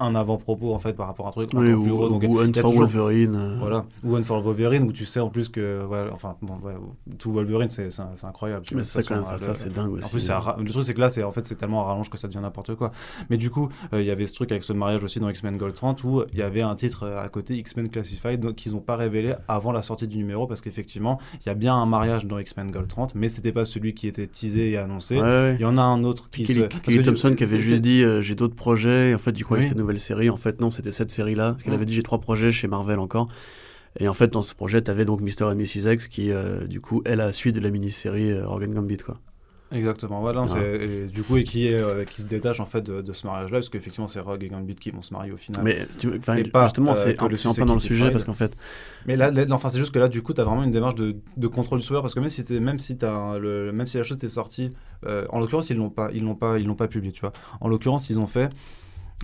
[0.00, 2.08] un avant-propos, en fait, par rapport à un truc Oui, encore ou, plus gros.
[2.08, 3.34] Donc, ou il Hunt y a for toujours- Wolverine.
[3.36, 6.54] euh, Voilà, ou Hunt for Wolverine, où tu sais en plus que, ouais, enfin, bon,
[6.64, 6.74] ouais,
[7.18, 7.88] tout Wolverine, c'est
[8.24, 8.64] incroyable.
[8.74, 10.04] Mais c'est ça quand même, enfin, euh, ça c'est dingue aussi.
[10.06, 12.10] en plus, ra- le truc, c'est que là, c'est en fait, c'est tellement à rallonge
[12.10, 12.90] que ça devient n'importe quoi.
[13.30, 15.56] Mais du coup, euh, il y avait ce truc avec ce mariage aussi dans X-Men
[15.56, 18.80] Gold 30 où il y avait un titre à côté X-Men Classified donc, qu'ils n'ont
[18.80, 22.26] pas révélé avant la sortie du numéro parce qu'effectivement, il y a bien un mariage
[22.26, 25.20] dans X-Men Gold 30, mais c'était pas celui qui était teasé et annoncé.
[25.20, 25.54] Ouais.
[25.54, 26.66] Il y en a un autre qui Kelly, se...
[26.66, 29.54] Kelly Thompson qui avait juste dit euh, j'ai d'autres projets et en fait du coup
[29.54, 29.60] Oui.
[29.84, 31.76] Nouvelle série en fait non c'était cette série là parce qu'elle Mm.
[31.76, 33.26] avait dit j'ai trois projets chez Marvel encore
[34.00, 35.44] et en fait dans ce projet t'avais donc Mr.
[35.44, 35.92] and Mrs.
[35.92, 39.18] X qui euh, du coup est la suite de la mini-série euh, Organ Gambit quoi
[39.72, 40.46] Exactement, voilà, Ah.
[40.48, 43.12] c'est- et du coup, et qui, est, euh, qui se détache en fait de, de
[43.12, 45.64] ce mariage-là, parce qu'effectivement, c'est Rogue et Gambit qui vont se marier au final.
[45.64, 48.56] mais tu Et pas, justement euh, c'est un, peu dans le sujet parce qu'en fait
[49.06, 50.94] Mais là, là- enfin, c'est juste que là, du coup, tu as vraiment une démarche
[50.94, 53.96] de, de contrôle du spoiler parce que même si, même si, un- le, même si
[53.96, 54.76] la chose est sortie,
[55.30, 57.32] en l'occurrence, ils l'ont pas, ils l'ont pas, ils l'ont pas publié, tu vois.
[57.60, 58.50] En l'occurrence, ils ont fait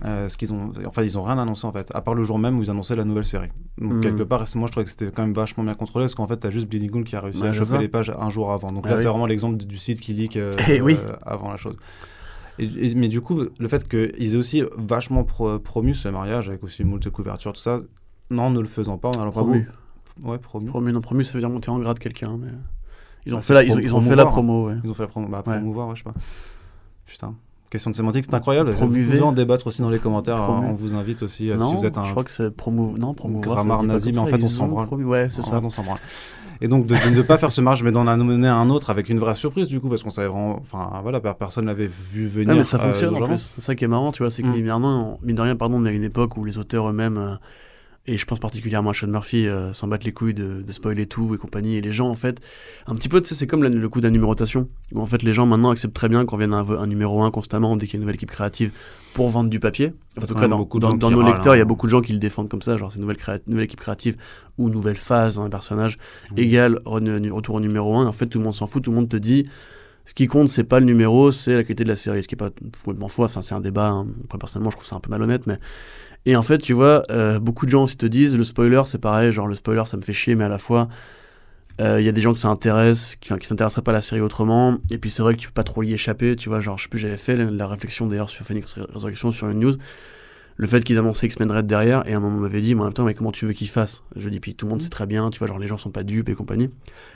[0.05, 2.39] euh, ce qu'ils ont, enfin, ils ont rien annoncé en fait, à part le jour
[2.39, 3.49] même où ils annonçaient la nouvelle série.
[3.77, 4.01] Donc Mhm.
[4.01, 6.37] quelque part, moi, je trouvais que c'était quand même vachement bien contrôlé parce qu'en fait,
[6.37, 7.77] t'as juste Bleeding Cool qui a réussi Ouais, à choper ça.
[7.81, 8.71] les pages un jour avant.
[8.71, 9.01] Donc Ah là, oui.
[9.03, 10.97] c'est vraiment l'exemple du site qui leak euh, Eh oui.
[10.99, 11.75] euh, avant la chose.
[12.59, 16.49] Et, et- mais du coup, le fait qu'ils aient aussi vachement pro- promu ce mariage
[16.49, 17.79] avec aussi moult couverture, tout ça,
[18.29, 19.67] non, ne le faisant pas, on a promu
[20.23, 20.67] Ouais, promu.
[20.67, 22.49] promu non promu ça veut dire monter en grade quelqu'un mais
[23.25, 24.89] ils ont Ouais, fait la ils ont, pro- ils ont fait la promo ouais Ils
[24.89, 26.13] ont fait la promo, bah, promouvoir, ouais, je sais pas.
[27.05, 27.35] Putain.
[27.71, 28.71] Question de sémantique, c'est incroyable.
[28.71, 29.01] Promuvez.
[29.01, 30.43] Vous pouvez en débattre aussi dans les commentaires.
[30.43, 30.65] Promu.
[30.65, 32.51] hein, On vous invite aussi euh, non si vous êtes un je crois que c'est
[32.55, 34.87] promo non promouvoir grammar nazi, mais en fait, on s'en branle.
[34.87, 35.97] promu- ouais c'est En ça on s'en branle.
[36.63, 39.09] Et donc de, de ne pas faire ce marge, mais d'en amener un autre avec
[39.09, 42.27] une vraie surprise du coup, parce qu'on savait vraiment, enfin voilà, per- personne l'avait vu
[42.27, 42.49] venir.
[42.49, 43.27] Ouais, mais ça euh, fonctionne en genre.
[43.29, 43.53] plus.
[43.55, 44.29] C'est ça qui est marrant, tu vois.
[44.29, 44.51] C'est que, Mm.
[44.53, 46.57] mine de rien, on- mine de rien, pardon, on est à une époque où les
[46.59, 47.35] auteurs eux-mêmes, euh,
[48.07, 51.05] et je pense particulièrement à Sean Murphy, euh, s'en battent les couilles de, de spoiler
[51.05, 51.75] tout et compagnie.
[51.77, 52.39] Et les gens, en fait,
[52.87, 54.69] un petit peu, tu sais, c'est comme la- le coup de la numérotation.
[54.93, 57.29] Où en fait, les gens maintenant acceptent très bien qu'on vienne un, un numéro 1
[57.29, 58.71] constamment dès qu'il y a une nouvelle équipe créative
[59.13, 59.93] pour vendre du papier.
[60.19, 61.67] En tout cas, dans, nos lecteurs, il y a hein.
[61.67, 62.75] beaucoup de gens qui le défendent comme ça.
[62.77, 64.17] Genre, c'est nouvelle, nouvelle équipe créative
[64.57, 65.97] ou nouvelle phase dans un personnage
[66.31, 66.37] Mm.
[66.39, 68.07] égale re- retour au numéro 1.
[68.07, 68.83] En fait, tout le monde s'en fout.
[68.83, 69.47] Tout le monde te dit.
[70.05, 72.23] Ce qui compte, c'est pas le numéro, c'est la qualité de la série.
[72.23, 72.49] Ce qui est pas
[72.83, 73.89] complètement faux, ça, c'est un débat.
[73.89, 74.07] hein.
[74.23, 75.59] Après, personnellement, je trouve ça un peu malhonnête, mais.
[76.25, 78.99] Et en fait, tu vois, euh, beaucoup de gens aussi te disent le spoiler, c'est
[78.99, 80.87] pareil, genre le spoiler, ça me fait chier, mais à la fois,
[81.79, 84.01] euh, il y a des gens que ça intéresse, qui, qui s'intéresseraient pas à la
[84.01, 84.77] série autrement.
[84.91, 86.61] Et puis c'est vrai que tu peux pas trop y échapper, tu vois.
[86.61, 89.59] Genre, je sais plus, j'avais fait la, la réflexion d'ailleurs sur Phoenix Resurrection sur une
[89.59, 89.73] news.
[90.61, 92.81] Le fait qu'ils annonçaient X-Men Red derrière, et à un moment on m'avait dit, mais
[92.81, 94.03] en même temps, mais comment tu veux qu'ils fassent?
[94.15, 95.89] Je dis, puis tout le monde sait très bien, tu vois, genre les gens sont
[95.89, 96.69] pas dupes et compagnie.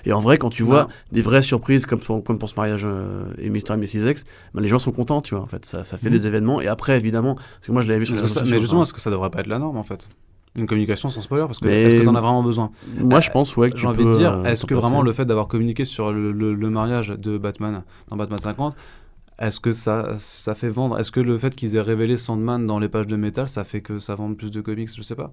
[0.03, 0.87] Et en vrai, quand tu vois Non.
[1.11, 3.73] des vraies surprises comme pour, comme pour ce mariage euh, et Mr.
[3.73, 4.09] et Mrs.
[4.09, 5.43] X, ben, les gens sont contents, tu vois.
[5.43, 6.15] En fait, ça, ça fait Mhm.
[6.15, 6.59] des événements.
[6.59, 8.79] Et après, évidemment, parce que moi je l'avais vu sur ça- réseaux mais sociaux, justement,
[8.81, 10.07] enfin, est-ce que ça devrait pas être la norme en fait?
[10.55, 12.71] Une communication sans spoiler Parce que est-ce que t'en as vraiment besoin?
[12.97, 15.25] moi je pense, ouais, que J'ai envie de dire, euh, est-ce que vraiment le fait
[15.25, 18.75] d'avoir communiqué sur le, le- le mariage de Batman dans Batman 50,
[19.39, 22.79] est-ce que ça, ça fait vendre Est-ce que le fait qu'ils aient révélé Sandman dans
[22.79, 25.31] les pages de métal, ça fait que ça vende plus de comics Je sais pas.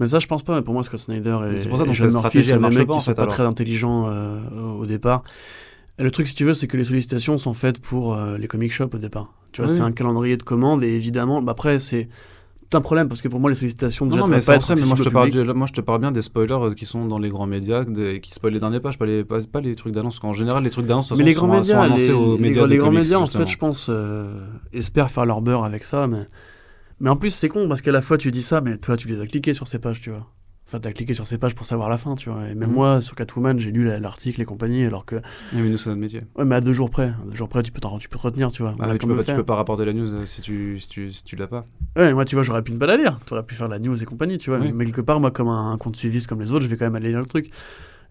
[0.00, 0.56] Mais ça, je pense pas.
[0.56, 2.86] Mais pour moi, Scott Snyder et, C'est pour ça, donc, John Murphy sont des mecs
[2.86, 3.34] pas, en qui sont fait, pas alors.
[3.34, 4.40] très intelligents euh,
[4.78, 5.22] au départ.
[5.98, 8.48] Et le truc, si tu veux, c'est que les sollicitations sont faites pour euh, les
[8.48, 9.32] comic shops au départ.
[9.52, 9.76] Tu vois, Oui.
[9.76, 12.08] c'est un calendrier de commandes et évidemment, bah, après, c'est
[12.74, 14.62] un problème parce que pour moi, les sollicitations déjà Non, non, mais pas c'est être
[14.62, 15.46] ça, mais moi je, te parle public.
[15.46, 17.84] du- moi je te parle bien des spoilers euh, qui sont dans les grands médias,
[17.84, 20.18] des- qui spoilent les dernières pages, pas les, pas, pas les trucs d'annonce.
[20.18, 22.66] qu'en général, les trucs d'annonce Mais les grands sont, annoncés les, aux les- médias.
[22.66, 24.34] les grands comics, médias, en fait, je pense, euh,
[24.72, 26.24] espèrent faire leur beurre avec ça, mais
[27.00, 29.08] mais en plus, c'est con parce qu'à la fois tu dis ça, mais toi, tu
[29.08, 30.26] les as cliqués sur ces pages, tu vois.
[30.72, 32.48] Enfin, t'as cliqué sur ces pages pour savoir la fin, tu vois.
[32.48, 32.74] Et même Mhm.
[32.74, 35.90] moi, sur Catwoman, j'ai lu la- l'article et compagnie, alors que Oui, mais nous, c'est
[35.90, 36.22] notre métier.
[36.36, 38.22] ouais, mais à deux jours près, à deux jours près, tu peux tu peux te
[38.22, 38.74] retenir, tu vois.
[38.80, 39.34] Ah, mais tu, peux pas, tu fait.
[39.36, 41.66] peux pas rapporter la news euh, si tu, si tu, si tu l'as pas.
[41.94, 43.18] Ouais, moi, tu vois, j'aurais pu ne pas la lire.
[43.26, 44.60] T'aurais pu faire la news et compagnie, tu vois.
[44.60, 44.72] Oui.
[44.72, 46.86] Mais quelque part, moi, comme un, un compte suiviste comme les autres, je vais quand
[46.86, 47.50] même aller lire le truc.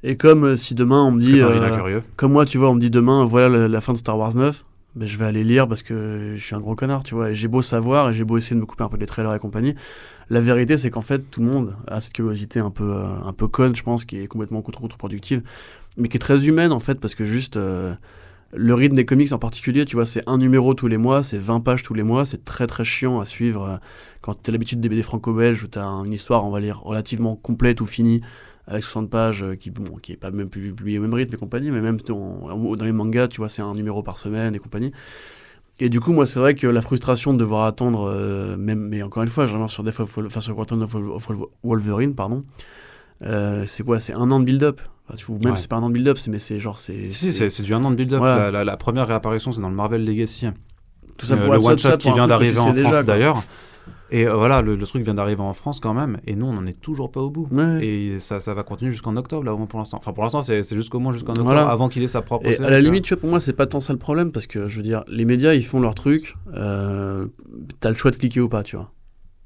[0.03, 2.03] Et comme euh, si demain on me dit, euh, curieux.
[2.15, 4.35] comme moi, tu vois, on me dit demain, voilà la, la fin de Star Wars
[4.35, 7.31] 9, ben, je vais aller lire parce que je suis un gros connard, tu vois.
[7.33, 9.39] J'ai beau savoir et j'ai beau essayer de me couper un peu des trailers et
[9.39, 9.75] compagnie.
[10.29, 13.33] La vérité, c'est qu'en fait, tout le monde a cette curiosité un peu, euh, un
[13.33, 15.43] peu conne, je pense, qui est complètement contre- contre-productive,
[15.97, 17.57] mais qui est très humaine, en fait, parce que juste.
[17.57, 17.95] euh,
[18.53, 21.37] le rythme des comics en particulier, tu vois, c'est un numéro tous les mois, c'est
[21.37, 23.77] 20 pages tous les mois, c'est très très chiant à suivre euh,
[24.21, 26.81] quand tu as l'habitude des BD franco-belges où tu as une histoire, on va dire,
[26.81, 28.21] relativement complète ou finie,
[28.67, 31.37] avec 60 pages, euh, qui, bon, qui est pas même publié au même rythme et
[31.37, 34.59] compagnie, mais même dans, dans les mangas, tu vois, c'est un numéro par semaine et
[34.59, 34.91] compagnie.
[35.79, 39.01] Et du coup, moi, c'est vrai que la frustration de devoir attendre, euh, même, mais
[39.01, 42.13] encore une fois, je sur Death of, enfin, sur Return of, Wol- of Wol- Wolverine,
[42.13, 42.43] pardon.
[43.23, 44.79] Euh, c'est quoi C'est un an de build-up.
[45.09, 45.57] Enfin, même Ouais.
[45.57, 47.11] c'est pas un an de build-up, mais c'est genre c'est.
[47.11, 48.19] Si, c'est du un an de build-up.
[48.19, 48.45] Voilà.
[48.45, 50.45] La, la- la première réapparition, c'est dans le Marvel Legacy.
[51.17, 53.43] tout ça Euh, pour le ça- one shot qui vient d'arriver en déjà, France d'ailleurs.
[54.13, 56.19] Et euh, voilà, le, le truc vient d'arriver en France quand même.
[56.27, 57.47] Et nous, on n'en est toujours pas au bout.
[57.51, 57.85] Ouais.
[57.85, 59.97] Et ça, ça va continuer jusqu'en octobre, là, au moins pour l'instant.
[59.97, 61.67] Enfin, pour l'instant, c'est jusqu'au moins jusqu'en octobre, Voilà.
[61.69, 63.53] avant qu'il ait sa propre Et à la tu limite, tu vois, pour moi, c'est
[63.53, 65.95] pas tant ça le problème parce que je veux dire, les médias ils font leur
[65.95, 67.27] truc, euh,
[67.79, 68.91] t'as le choix de cliquer ou pas, tu vois.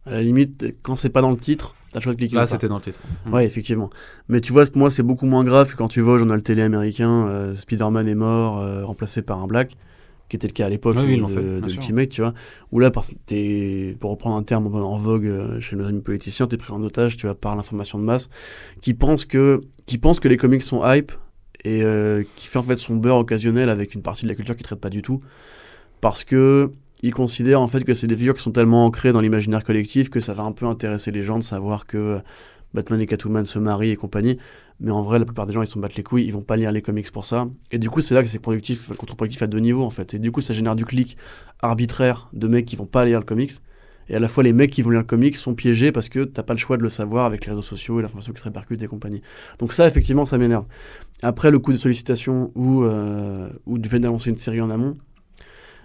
[0.07, 2.35] À la limite, quand c'est pas dans le titre, t'as le choix de cliquer.
[2.35, 2.47] Là, ou pas.
[2.47, 2.99] c'était dans le titre.
[3.25, 3.33] Mm.
[3.33, 3.89] Ouais, effectivement.
[4.29, 6.41] Mais tu vois, pour moi, c'est beaucoup moins grave que quand tu vois au journal
[6.43, 9.77] télé américain, euh, Spider-Man est mort, euh, remplacé par un Black,
[10.29, 11.69] qui était le cas à l'époque Oui, oui, ils de, fait, de.
[11.69, 12.33] Ultimate, tu vois.
[12.71, 13.03] Où là, pour
[14.11, 17.27] reprendre un terme en vogue euh, chez nos amis politiciens, t'es pris en otage, tu
[17.27, 18.29] vois, par l'information de masse,
[18.81, 21.11] qui pense que, qui pense que les comics sont hype
[21.63, 24.55] et euh, qui fait en fait son beurre occasionnel avec une partie de la culture
[24.55, 25.19] qui traite pas du tout.
[26.01, 29.21] Parce que il considère en fait que c'est des figures qui sont tellement ancrées dans
[29.21, 32.19] l'imaginaire collectif que ça va un peu intéresser les gens de savoir que
[32.73, 34.37] Batman et Catwoman se marient et compagnie.
[34.79, 36.57] Mais en vrai, la plupart des gens, ils s'en battent les couilles, ils vont pas
[36.57, 37.47] lire les comics pour ça.
[37.71, 40.13] Et du coup, c'est là que c'est productif, contre-productif à deux niveaux, en fait.
[40.13, 41.17] Et du coup, ça génère du clic
[41.61, 43.53] arbitraire de mecs qui vont pas lire le comics.
[44.09, 46.25] Et à la fois, les mecs qui vont lire le comics sont piégés parce que
[46.25, 48.43] t'as pas le choix de le savoir avec les réseaux sociaux et l'information qui se
[48.43, 49.21] répercute et compagnie.
[49.59, 50.65] Donc ça, effectivement, ça m'énerve.
[51.23, 54.97] Après, le coup de sollicitation ou, euh, ou du fait d'annoncer une série en amont.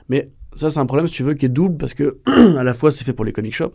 [0.09, 2.19] Mais ça, c'est un problème, si tu veux, qui est double parce que
[2.59, 3.75] à la fois, c'est fait pour les comic shops.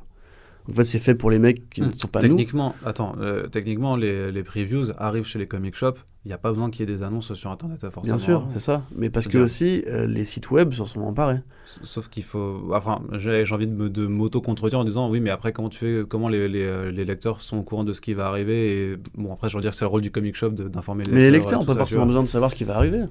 [0.69, 1.87] En fait, c'est fait pour les mecs qui Hmm.
[1.87, 2.29] ne sont pas nous.
[2.29, 5.99] Techniquement, attends, euh, techniquement, les, les previews arrivent chez les comic shops.
[6.25, 8.15] Il n'y a pas besoin qu'il y ait des annonces sur Internet, forcément.
[8.15, 8.81] Bien sûr, c'est ça.
[8.95, 11.39] Mais parce que aussi, euh, les sites web s'en sont emparés.
[11.65, 12.69] Sauf qu'il faut.
[12.73, 16.47] Enfin, j'ai envie de m'auto-contredire en disant oui, mais après, comment tu fais Comment les,
[16.47, 19.49] les, euh, les lecteurs sont au courant de ce qui va arriver Et bon, après,
[19.49, 21.41] je veux dire que c'est le rôle du comic shop d'informer les Mais les lecteurs.
[21.41, 23.01] lecteurs n'ont pas ça, forcément besoin de savoir ce qui va arriver.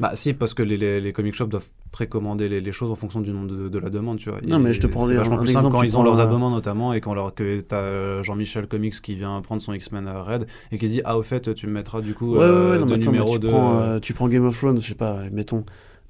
[0.00, 2.96] Bah, si, parce que les, les, les comic shops doivent précommander les, les choses en
[2.96, 4.40] fonction du nombre de, de la demande, tu vois.
[4.40, 6.20] Non, Et mais je te prends des- vachement plus simple exemple, quand ils ont leurs
[6.20, 9.72] un- abonnements, notamment, et quand leur, que t'as euh, Jean-Michel Comics qui vient prendre son
[9.74, 12.40] X-Men euh, Red et qui dit Ah, au fait, tu me mettras du coup Ouais,
[12.42, 12.98] euh, ouais, deux attends,
[13.34, 13.48] tu, de.
[13.48, 15.64] prends, euh, tu prends Game of Thrones, je sais pas, mettons,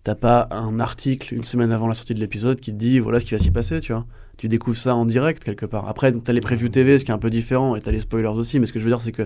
[0.05, 3.21] t'as pas un article une semaine avant la sortie de l'épisode qui te dit voilà
[3.21, 4.07] ce qui va s'y passer, tu vois.
[4.39, 5.89] Tu découvres ça en direct quelque part.
[5.89, 8.29] Après, t'as les previews TV, ce qui est un peu différent, et t'as les spoilers
[8.29, 9.23] aussi, mais ce que je veux dire, c'est que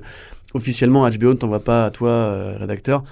[0.55, 3.05] officiellement, HBO ne t'envoie pas à toi, euh, rédacteur,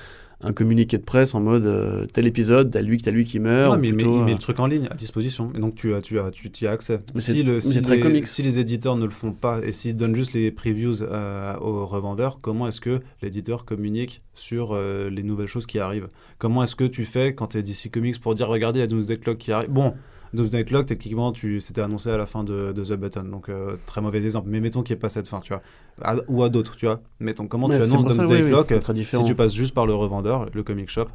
[0.44, 3.72] un communiqué de presse en mode euh, tel épisode, t'as lui, t'as lui qui meurt.
[3.72, 5.50] Non, mais il met, plutôt, il met euh, le truc en ligne à disposition.
[5.54, 7.00] Et donc, tu as, tu as, tu y as accès.
[7.14, 8.26] Mais si, le, si, les, comics.
[8.26, 11.87] si les éditeurs ne le font pas et s'ils donnent juste les previews euh, aux
[11.87, 16.09] revendeurs, comment est-ce que l'éditeur communique sur euh, les nouvelles choses qui arrivent?
[16.38, 18.85] Comment est-ce que tu fais quand tu es DC Comics pour dire regardez, il y
[18.85, 19.70] a Doomsday Clock qui arrive?
[19.70, 19.94] Bon.
[20.34, 23.24] Doom's Nightlock, techniquement, tu, c'était annoncé à la fin de, de The Button.
[23.24, 24.48] Donc, euh, très mauvais exemple.
[24.50, 25.62] Mais mettons qu'il n'y ait pas cette fin, tu vois.
[26.02, 27.00] À- ou à d'autres, tu vois.
[27.20, 29.86] Mettons, comment Mais tu annonces pour ça, Doom's oui, très si tu passes juste par
[29.86, 31.06] le revendeur, le comic shop,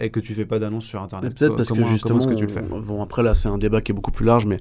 [0.00, 2.46] et que tu fais pas d'annonce sur Internet Peut-être parce comment, que justement, que tu
[2.46, 2.62] le fais?
[2.70, 4.58] on- bon après là c'est un débat qui est beaucoup plus large, mais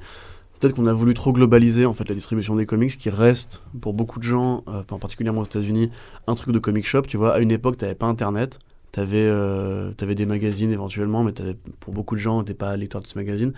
[0.60, 3.94] peut-être qu'on a voulu trop globaliser en fait la distribution des comics, qui reste pour
[3.94, 5.92] beaucoup de gens, euh, en particulièrement aux États-Unis,
[6.28, 7.04] un truc de comic shop.
[7.04, 8.60] Tu vois, à une époque t'avais pas Internet,
[8.96, 13.02] t'avais euh, t'avais des magazines éventuellement, mais t'avais pour beaucoup de gens t'es pas lecteur
[13.02, 13.52] de ce magazine.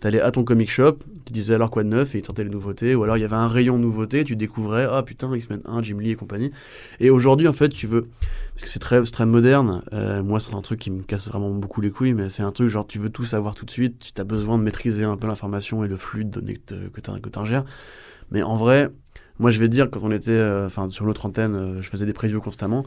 [0.00, 2.50] T'allais à ton comic shop, tu disais alors quoi de neuf et ils sortaient les
[2.50, 5.82] nouveautés, ou alors il y avait un rayon nouveautés, tu découvrais ah putain X-Men 1,
[5.82, 6.50] Jim Lee et compagnie.
[6.98, 8.08] Et aujourd'hui en fait tu veux
[8.54, 9.82] parce que c'est très, très moderne.
[9.92, 12.50] Euh, moi, c'est un truc qui me casse vraiment beaucoup les couilles, mais c'est un
[12.50, 15.16] truc genre tu veux tout savoir tout de suite, tu as besoin de maîtriser un
[15.16, 17.64] peu l'information et le flux de données que tu t'ingères.
[18.32, 18.90] Mais en vrai,
[19.40, 22.12] moi, je vais dire, quand on était euh, sur notre antenne, euh, je faisais des
[22.12, 22.84] previews constamment.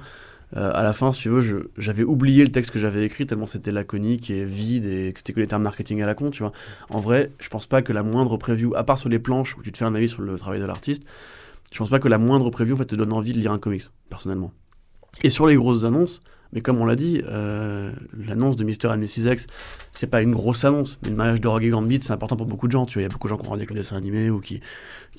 [0.56, 3.48] Euh, à la fin, si tu veux, j'avais oublié le texte que j'avais écrit tellement
[3.48, 6.44] c'était laconique et vide et que c'était que les termes marketing à la con, tu
[6.44, 6.52] vois.
[6.90, 9.64] En vrai, je pense pas que la moindre preview, à part sur les planches où
[9.64, 11.04] tu te fais un avis sur le travail de l'artiste,
[11.72, 13.58] je pense pas que la moindre preview en fait, te donne envie de lire un
[13.58, 14.52] comics, personnellement.
[15.24, 16.22] Et sur les grosses annonces,
[16.54, 18.88] mais comme on l'a dit, euh, l'annonce de Mr.
[18.88, 19.32] and Mrs.
[19.32, 19.48] X,
[19.92, 22.46] c'est pas une grosse annonce, mais le mariage de Rogue et Gambit, c'est important pour
[22.46, 22.86] beaucoup de gens.
[22.86, 24.40] Tu vois, il y a beaucoup de gens qui ont avec le dessin animé ou
[24.40, 24.62] qui,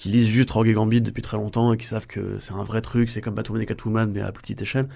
[0.04, 2.80] lisent juste Rogue et Gambit depuis très longtemps et qui savent que c'est un vrai
[2.82, 4.88] truc, c'est comme Batwoman et Catwoman, mais à plus petite échelle.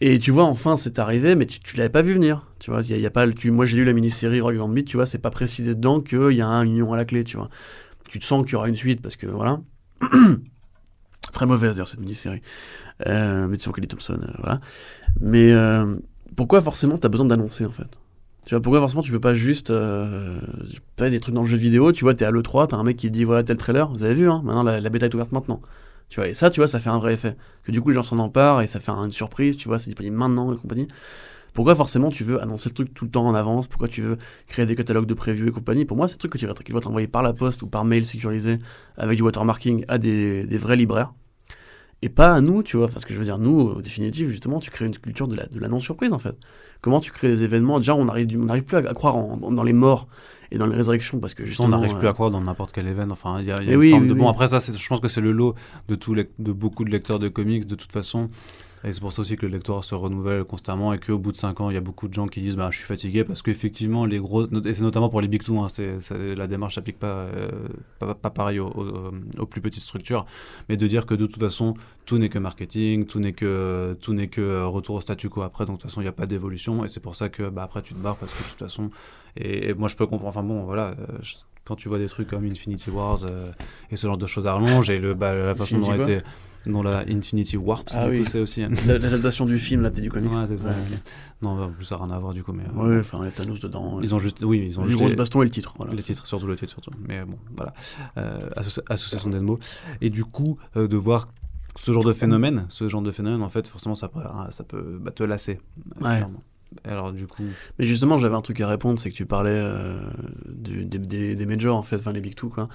[0.00, 2.46] Et tu vois, enfin, c'est arrivé, mais tu, tu l'avais pas vu venir.
[2.60, 4.84] Tu vois, y y a pas, tu, moi j'ai lu la mini-série Rogue et Gambit,
[4.84, 7.36] tu vois, c'est pas précisé dedans qu'il y a un union à la clé, tu
[7.36, 7.50] vois.
[8.08, 9.60] Tu te sens qu'il y aura une suite parce que voilà.
[11.32, 12.42] Très mauvaise d'ailleurs cette mini-série.
[13.06, 14.60] Euh, mais Kelly Thompson, euh, voilà.
[15.20, 15.96] Mais euh,
[16.36, 17.98] pourquoi forcément t'as besoin d'annoncer en fait?
[18.44, 19.70] Tu vois, pourquoi forcément tu peux pas juste.
[19.70, 20.40] Euh,
[20.96, 22.96] pas des trucs dans le jeu vidéo, tu vois, t'es à l'E3, t'as un mec
[22.96, 25.60] qui dit voilà tel trailer, vous avez vu, hein, maintenant la, bêta est ouverte maintenant.
[26.08, 27.36] Tu vois, et ça, tu vois, ça fait un vrai effet.
[27.64, 29.86] Que du coup, les gens s'en emparent et ça fait une surprise, tu vois, c'est
[29.86, 30.88] disponible maintenant et compagnie.
[31.54, 33.68] Pourquoi forcément tu veux annoncer le truc tout le temps en avance?
[33.68, 34.16] Pourquoi tu veux
[34.46, 35.84] créer des catalogues de preview et compagnie?
[35.84, 38.04] Pour moi, c'est un truc que tu vas, t'envoyer par la poste ou par mail
[38.04, 38.58] sécurisé
[38.96, 41.12] avec du watermarking à des, des vrais libraires.
[42.04, 42.86] Et pas à nous, tu vois.
[42.86, 45.36] Enfin, ce que je veux dire, nous, au définitif, justement, tu crées une culture de
[45.36, 46.34] la, de la non-surprise, en fait.
[46.80, 47.78] Comment tu crées des événements?
[47.78, 50.08] Déjà, on n'arrive on n'arrive plus à, à croire en- en- dans les morts
[50.50, 51.68] et dans les résurrections parce que on justement.
[51.68, 53.12] n'arrive plus euh, à croire dans n'importe quel événement.
[53.12, 54.28] Enfin, il y a, y a une oui, forme oui, de bon.
[54.28, 55.54] Après ça, je pense que c'est le lot
[55.88, 55.96] de
[56.40, 58.30] de beaucoup de lecteurs de comics de toute façon.
[58.84, 61.36] Et c'est pour ça aussi que le lectorat se renouvelle constamment et qu'au bout de
[61.36, 63.40] 5 ans, il y a beaucoup de gens qui disent bah, je suis fatigué parce
[63.42, 64.44] qu'effectivement, les gros.
[64.64, 65.68] Et c'est notamment pour les big two, hein,
[66.36, 67.48] la démarche s'applique pas, euh,
[68.00, 70.24] pas, pas pareil aux, aux- aux plus petites structures.
[70.68, 71.74] Mais de dire que de toute façon,
[72.06, 75.42] tout n'est que marketing, tout n'est que, tout n'est que euh, retour au statu quo
[75.42, 75.64] après.
[75.64, 76.84] Donc de toute façon, il n'y a pas d'évolution.
[76.84, 78.90] Et c'est pour ça que bah, après, tu te barres parce que de toute façon.
[79.36, 80.28] Et, et moi, je peux comprendre.
[80.36, 80.88] Enfin bon, voilà.
[80.98, 83.52] euh, je- quand tu vois des trucs comme Infinity Wars euh,
[83.92, 86.12] et ce genre de choses à rallonge et le, bah, la façon dont, a Infinity
[86.14, 86.24] été,
[86.66, 88.24] dont la Infinity Warp, Ah oui.
[88.24, 88.60] c'est aussi.
[88.86, 90.32] la- L'adaptation du film, là, t'es du comics.
[90.32, 90.70] Ouais, c'est ça.
[90.70, 90.76] Ouais.
[91.42, 92.52] Non, plus, ça n'a rien à voir du coup.
[92.52, 94.00] Mais, euh, Ouais, enfin, il y a Thanos dedans.
[94.00, 94.42] Ils ont juste.
[94.44, 94.98] Oui, ils ont le juste.
[95.00, 95.74] gros les- baston et le titre.
[95.76, 95.92] Voilà.
[95.94, 96.90] les titres, surtout le titre, surtout.
[97.08, 97.72] Mais bon, voilà.
[98.18, 99.58] Euh, associ- association d'Enmo.
[100.00, 101.28] Et du coup, euh, de voir
[101.74, 104.20] ce genre de phénomène, ce genre de phénomène, en fait, forcément, ça peut,
[104.50, 105.58] ça peut bah, te lasser.
[106.00, 106.22] Ouais.
[106.84, 107.42] Alors, du coup.
[107.78, 110.00] Mais justement, j'avais un truc à répondre, c'est que tu parlais euh,
[110.48, 112.68] du- des, des, des majors, en fait, enfin les big two, quoi.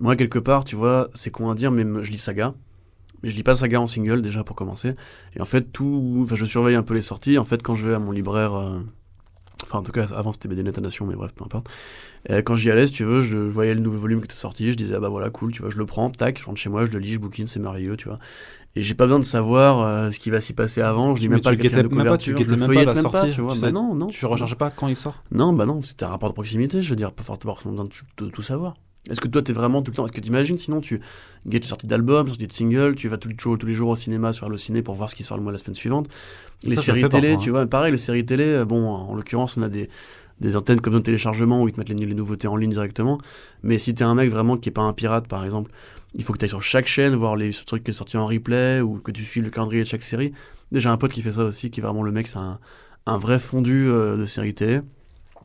[0.00, 2.54] Moi, quelque part, tu vois, c'est con à dire, mais je lis Saga.
[3.22, 4.94] Mais je lis pas Saga en single, déjà, pour commencer.
[5.36, 6.20] Et en fait, tout...
[6.22, 7.38] Enfin, je surveille un peu les sorties.
[7.38, 8.54] En fait, quand je vais à mon libraire...
[8.54, 8.80] euh,
[9.64, 11.68] Enfin, en tout cas, avant, c'était BD Net Nation, mais bref, peu importe.
[12.28, 14.70] Et quand j'y allais, si tu veux, je voyais le nouveau volume qui était sorti,
[14.70, 16.70] je disais, ah bah voilà, cool, tu vois, je le prends, tac, je rentre chez
[16.70, 18.20] moi, je le lis, je bouquine, c'est merveilleux, tu vois.
[18.76, 21.28] Et j'ai pas besoin de savoir euh, ce qui va s'y passer avant, je Mais
[21.28, 23.40] même pas tu le guettais de même pas, tu guettais même pas la sortie, tu
[23.40, 23.54] vois.
[23.54, 24.06] tu Bah sais, non, non.
[24.06, 25.24] Tu recherches pas quand il sort?
[25.32, 28.24] Non, bah non, c'était un rapport de proximité, je veux dire, pas forcément besoin de,
[28.24, 28.74] de tout savoir.
[29.08, 30.04] Est-ce que toi, t'es vraiment tout le temps.
[30.04, 31.00] Est-ce que t'imagines sinon, tu
[31.46, 33.90] guettes les sorties d'albums, sorties de singles, tu vas tous les, jours, tous les jours
[33.90, 36.08] au cinéma sur Allociné pour voir ce qui sort le mois la semaine suivante.
[36.64, 39.56] Les Ça, séries télé, parfois, tu vois, pareil, les séries télé, euh, bon, en l'occurrence,
[39.56, 39.88] on a des,
[40.40, 43.18] des antennes comme de téléchargement où ils te mettent les, les nouveautés en ligne directement.
[43.62, 45.70] Mais si t'es un mec vraiment qui est pas un pirate, par exemple,
[46.14, 48.26] il faut que tu ailles sur chaque chaîne voir les trucs qui sont sortis en
[48.26, 50.32] replay ou que tu suives le calendrier de chaque série.
[50.72, 52.58] Déjà, un pote qui fait ça aussi, qui est vraiment le mec, c'est un,
[53.06, 54.80] un vrai fondu euh, de série télé.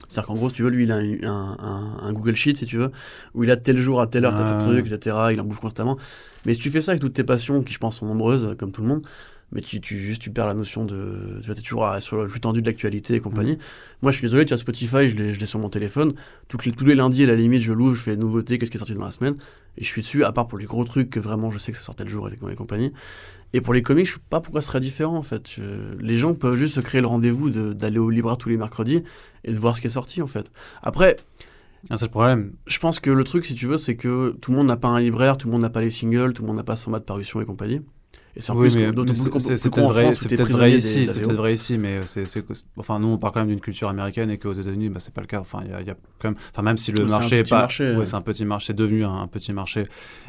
[0.09, 2.55] C'est-à-dire qu'en gros, si tu veux, lui, il a un, un- un- un Google Sheet,
[2.55, 2.91] si tu veux,
[3.33, 4.55] où il a tel jour à telle heure, tel Ah.
[4.57, 5.15] truc, etc.
[5.31, 5.97] Il en bouffe constamment.
[6.45, 8.71] Mais si tu fais ça avec toutes tes passions, qui je pense sont nombreuses, comme
[8.71, 9.03] tout le monde,
[9.51, 11.37] mais tu, tu, juste, tu perds la notion de.
[11.41, 13.57] Tu vas être toujours à- sur le flux tendu de l'actualité et compagnie.
[14.01, 16.13] Moi, je suis désolé, tu as Spotify, je l'ai sur mon téléphone.
[16.47, 18.77] Toutes les, tous les lundis, à la limite, je l'ouvre, je fais nouveautés, qu'est-ce qui
[18.77, 19.35] est sorti dans la semaine.
[19.77, 21.77] Et je suis dessus, à part pour les gros trucs que vraiment je sais que
[21.77, 22.91] ça sortait le jour et, et compagnie.
[23.55, 25.47] Et pour les comics, je sais pas pourquoi ce serait différent en fait.
[25.57, 28.57] Je- Les gens peuvent juste se créer le rendez-vous de- d'aller au libraire tous les
[28.57, 29.03] mercredis
[29.43, 30.51] et de voir ce qui est sorti en fait.
[30.81, 31.17] Après,
[31.89, 32.53] Ah, c'est le problème.
[32.67, 34.87] je pense que le truc, si tu veux, c'est que tout le monde n'a pas
[34.87, 36.85] un libraire, tout le monde n'a pas les singles, tout le monde n'a pas son
[36.85, 37.81] format de parution et compagnie.
[38.35, 39.29] Et c'est Oui, mais plus c'est
[39.69, 42.43] peut-être vrai, c'est peut-être ici, c'est peut-être vrai ici, mais c'est, c'est-
[42.77, 45.21] enfin, nous on parle quand même d'une culture américaine et qu'aux États-Unis, bah, c'est pas
[45.21, 45.39] le cas.
[45.39, 47.91] Enfin, il y y a quand même, enfin, même si le marché est pas, marché,
[47.91, 48.05] ouais, ouais.
[48.07, 49.83] c'est un petit marché, c'est devenu un, un petit marché,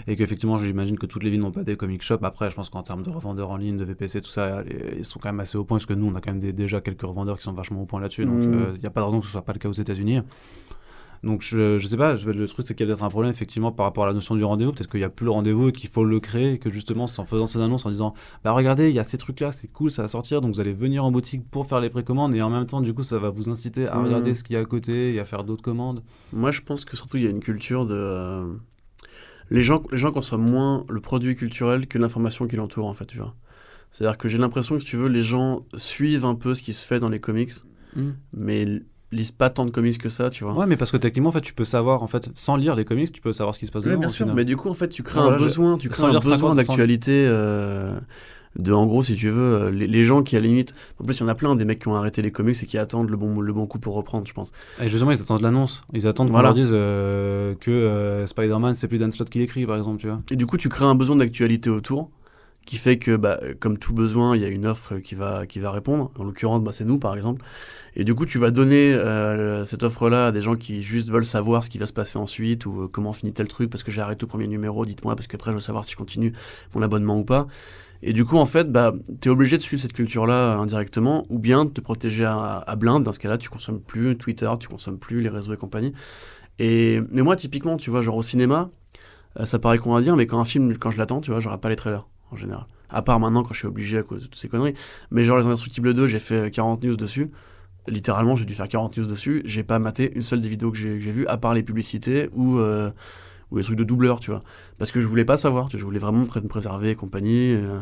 [0.07, 2.19] et qu'effectivement, j'imagine que toutes les villes n'ont pas des comic shops.
[2.23, 4.62] Après, je pense qu'en termes de revendeurs en ligne, de VPC, tout ça,
[4.99, 6.53] ils sont quand même assez au point, parce que nous, on a quand même des-
[6.53, 8.53] déjà quelques revendeurs qui sont vachement au point là-dessus, donc Mm.
[8.55, 10.21] euh, il n'y a pas de raison que ce soit pas le cas aux États-Unis.
[11.25, 13.31] Donc je, je sais pas, je- le truc c'est qu'il y a peut-être un problème
[13.33, 15.69] effectivement par rapport à la notion du rendez-vous, peut-être qu'il n'y a plus le rendez-vous
[15.69, 18.13] et qu'il faut le créer et que justement c'est en faisant ces annonces en disant
[18.45, 20.61] bah regardez il y a ces trucs là c'est cool ça va sortir donc vous
[20.61, 23.19] allez venir en boutique pour faire les précommandes et en même temps du coup ça
[23.19, 24.05] va vous inciter à Mhm.
[24.05, 26.03] regarder ce qu'il y a à côté et à faire d'autres commandes.
[26.33, 27.95] Moi, je pense que surtout, il y a une culture de.
[27.97, 28.53] euh,
[29.51, 33.07] Les gens, les gens consomment moins le produit culturel que l'information qui l'entoure, en fait,
[33.07, 33.35] tu vois.
[33.91, 36.73] C'est-à-dire que j'ai l'impression que, si tu veux, les gens suivent un peu ce qui
[36.73, 37.53] se fait dans les comics,
[38.33, 40.55] mais l- lisent pas tant de comics que ça, tu vois.
[40.55, 42.85] Ouais mais parce que techniquement en fait tu peux savoir en fait sans lire les
[42.85, 44.00] comics tu peux savoir ce qui se passe Ouais, dedans.
[44.00, 44.37] bien sûr, final.
[44.37, 46.14] mais du coup, en fait, tu crées Ouais, un je- besoin, tu crées sans un
[46.14, 47.98] besoin 50, sans- d'actualité euh,
[48.59, 51.05] de, en gros, si tu veux, euh, les, les gens qui, à la limite, en
[51.05, 52.79] plus, il y en a plein des mecs qui ont arrêté les comics et qui
[52.79, 54.53] attendent le bon, le bon coup pour reprendre, je pense.
[54.81, 56.48] Et justement ils attendent l'annonce, ils attendent qu'on Voilà.
[56.50, 60.07] leur dise euh, que euh, Spider-Man c'est plus Dan Slott qui l'écrit par exemple tu
[60.07, 60.20] vois.
[60.31, 62.11] Et du coup, tu crées un besoin d'actualité autour
[62.66, 65.59] qui fait que, bah, comme tout besoin, il y a une offre qui va, qui
[65.59, 66.11] va répondre.
[66.18, 67.44] En l'occurrence, bah, c'est nous, par exemple.
[67.96, 71.24] Et du coup, tu vas donner euh, cette offre-là à des gens qui juste veulent
[71.24, 73.90] savoir ce qui va se passer ensuite ou euh, comment finit tel truc parce que
[73.90, 76.33] j'ai arrêté au premier numéro, dites-moi, parce qu'après, je veux savoir si je continue
[76.74, 77.46] mon abonnement ou pas.
[78.03, 81.24] Et du coup, en fait, bah, tu es obligé de suivre cette culture-là euh, indirectement
[81.29, 83.03] ou bien de te protéger à, à blinde.
[83.03, 85.92] Dans ce cas-là, tu consommes plus Twitter, tu consommes plus les réseaux et compagnie.
[86.59, 88.70] Et, mais moi, typiquement, tu vois, genre au cinéma,
[89.40, 91.40] euh, ça paraît con à dire, mais quand un film, quand je l'attends, tu vois,
[91.40, 92.67] j'aurai pas les trailers, en général.
[92.91, 94.75] À part maintenant, quand je suis obligé à cause de toutes ces conneries.
[95.11, 97.31] Mais genre, Les Indestructibles 2, j'ai fait 40 news dessus.
[97.89, 99.43] Littéralement, j'ai dû faire 40 news dessus.
[99.45, 102.59] J'ai pas maté une seule des vidéos que j'ai vues, à part les publicités ou,
[102.59, 102.91] euh,
[103.55, 104.43] les trucs de doubleur, tu vois.
[104.79, 106.95] Parce que je voulais pas savoir, tu je voulais vraiment me pré- me préserver et
[106.97, 107.53] compagnie.
[107.55, 107.81] euh.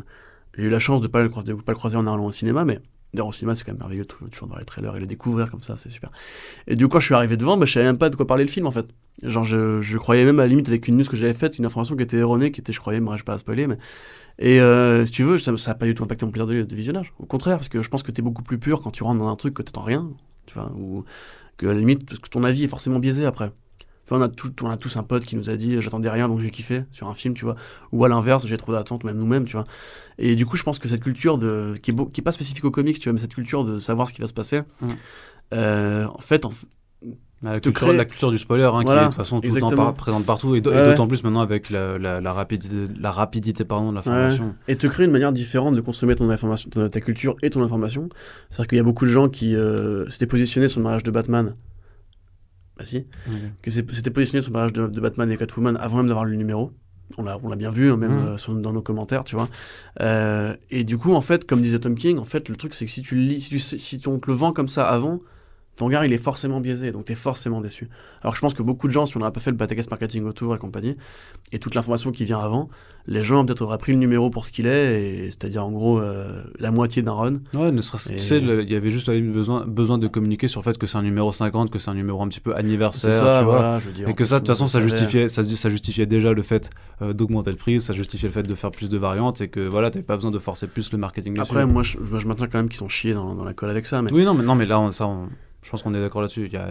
[0.57, 2.65] j'ai eu la chance de pas le croiser, pas le croiser en allant au cinéma,
[2.65, 2.81] mais
[3.13, 5.51] d'ailleurs, au cinéma, c'est quand même merveilleux, tou- toujours dans les trailers et les découvrir
[5.51, 6.11] comme ça, c'est super.
[6.67, 8.27] Et du coup, quand je suis arrivé devant, bah, je savais même pas de quoi
[8.27, 8.87] parler le film en fait.
[9.23, 11.67] Genre, je, je croyais même à la limite avec une news que j'avais faite, une
[11.67, 13.79] information qui était erronée, qui était, je croyais, moi, je vais pas à spoiler, mais.
[14.39, 16.75] Et euh, si tu veux, ça, ça a pas du tout impacté mon plaisir de,
[16.75, 17.13] visionnage.
[17.19, 19.29] Au contraire, parce que je pense que t'es beaucoup plus pur quand tu rentres dans
[19.29, 20.11] un truc que t'attends rien,
[20.47, 21.05] tu vois, ou
[21.59, 23.53] que à la limite, parce que ton avis est forcément biaisé après.
[24.19, 26.41] On a, tout, on a tous un pote qui nous a dit j'attendais rien donc
[26.41, 27.57] j'ai kiffé sur un film, tu vois.
[27.93, 29.67] Ou à l'inverse, j'ai trop d'attentes, même nous-mêmes, tu vois.
[30.19, 32.33] Et du coup, je pense que cette culture de, qui, est beau- qui est pas
[32.33, 34.61] spécifique aux comics, tu vois, mais cette culture de savoir ce qui va se passer,
[34.81, 34.91] Mhm.
[35.55, 36.51] euh, en fait, en,
[37.45, 39.53] La te culture, crée- la culture du spoiler, hein, qui est de toute façon tout
[39.53, 42.87] le temps par- présente partout, et Ouais, d'autant plus maintenant avec la, la, la rapidité,
[43.01, 44.55] la rapidité pardon, de l'information.
[44.69, 47.61] et te crée une manière différente de consommer ton information, ta, ta culture et ton
[47.65, 48.09] information.
[48.51, 51.11] C'est-à-dire qu'il y a beaucoup de gens qui euh, s'étaient positionnés sur le mariage de
[51.11, 51.57] Batman.
[52.79, 53.07] Bah si.
[53.63, 56.25] qui s'est- s'était positionné sur le mariage de, de Batman et Catwoman avant même d'avoir
[56.25, 56.73] lu le numéro.
[57.19, 58.27] On l'a, on l'a bien vu, hein, même Mhm.
[58.29, 59.49] euh, sur- dans nos commentaires, tu vois.
[60.01, 62.87] Euh, et du coup, en fait, comme disait Tom King, en fait, le truc, c'est
[62.87, 65.21] que si tu le lis, si, tu si on te le vend comme ça avant,
[65.77, 67.89] ton regard, il est forcément biaisé, donc t'es forcément déçu.
[68.23, 70.25] Alors, je pense que beaucoup de gens, si on n'aurait pas fait le batagas marketing
[70.25, 70.97] autour et compagnie,
[71.51, 72.69] et toute l'information qui vient avant,
[73.07, 76.43] les gens peut-être auraient pris le numéro pour ce qu'il est, c'est-à-dire en gros euh,
[76.61, 77.41] la moitié d'un run.
[77.55, 80.61] Ouais, ne serait-ce Et- tu sais, il y avait juste besoin, besoin de communiquer sur
[80.61, 83.11] le fait que c'est un numéro 50, que c'est un numéro un petit peu anniversaire,
[83.11, 83.81] ça, tu vois.
[83.81, 84.09] je dire.
[84.09, 86.69] Et que ça, de toute façon, ça justifiait, ça, ça justifiait déjà le fait
[87.01, 89.67] euh, d'augmenter le prix, ça justifiait le fait de faire plus de variantes et que
[89.67, 91.43] voilà, t'avais pas besoin de forcer plus le marketing dessus.
[91.51, 93.71] Après, moi, je, moi, je maintiens quand même qu'ils sont chiés dans, dans la colle
[93.71, 95.29] avec ça, mais Oui, non, mais, non, mais là, on- ça, on-
[95.63, 96.47] je pense qu'on est d'accord là-dessus.
[96.47, 96.69] Il y a-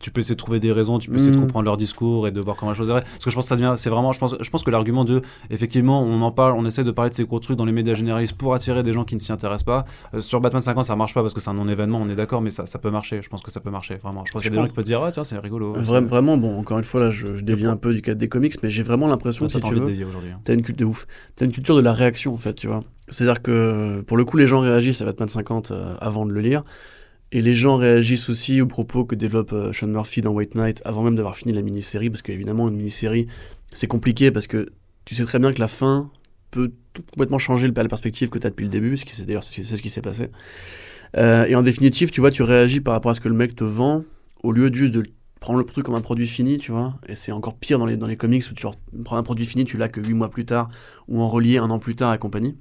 [0.00, 1.42] tu peux essayer de trouver des raisons, tu peux essayer de Mm.
[1.42, 2.92] comprendre leur discours et de voir comment la chose est.
[2.92, 5.02] Parce que je pense que ça devient, c'est vraiment, je pense, je pense que l'argument
[5.04, 7.72] de, effectivement, on en parle, on essaie de parler de ces gros trucs dans les
[7.72, 9.84] médias généralistes pour attirer des gens qui ne s'y intéressent pas.
[10.12, 12.42] Euh, sur Batman 50, ça marche pas parce que c'est un non-événement, on est d'accord,
[12.42, 13.22] mais ça, ça peut marcher.
[13.22, 14.24] Je pense que ça peut marcher, vraiment.
[14.26, 15.72] Je pense qu'il y a des gens qui peuvent dire, ah tiens, c'est rigolo.
[15.76, 18.28] Vra- vraiment, bon, encore une fois, là, je, je dévie un peu du cadre des
[18.28, 20.40] comics, mais j'ai vraiment l'impression, Ah, si tu veux, hein.
[20.44, 21.06] t'as une culture de ouf.
[21.36, 22.82] T'as une culture de la réaction, en fait, tu vois.
[23.08, 26.40] C'est-à-dire que, pour le coup, les gens réagissent à Batman 50 euh, avant de le
[26.40, 26.62] lire,
[27.32, 30.82] et les gens réagissent aussi aux propos que développe euh, Sean Murphy dans White Knight
[30.84, 33.26] avant même d'avoir fini la mini-série, parce qu'évidemment, une mini-série,
[33.72, 34.68] c'est compliqué, parce que
[35.04, 36.10] tu sais très bien que la fin
[36.50, 36.72] peut
[37.10, 39.64] complètement changer la perspective que tu as depuis le début, ce qui c'est d'ailleurs c'est
[39.64, 40.30] ce qui s'est passé.
[41.16, 43.56] Euh, et en définitive, tu vois, tu réagis par rapport à ce que le mec
[43.56, 44.04] te vend,
[44.42, 45.04] au lieu juste de
[45.40, 46.94] prendre le truc comme un produit fini, tu vois.
[47.06, 48.66] Et c'est encore pire dans les, dans les comics où tu
[49.04, 50.70] prends un produit fini, tu l'as que 8 mois plus tard,
[51.08, 52.56] ou en relié un an plus tard et compagnie.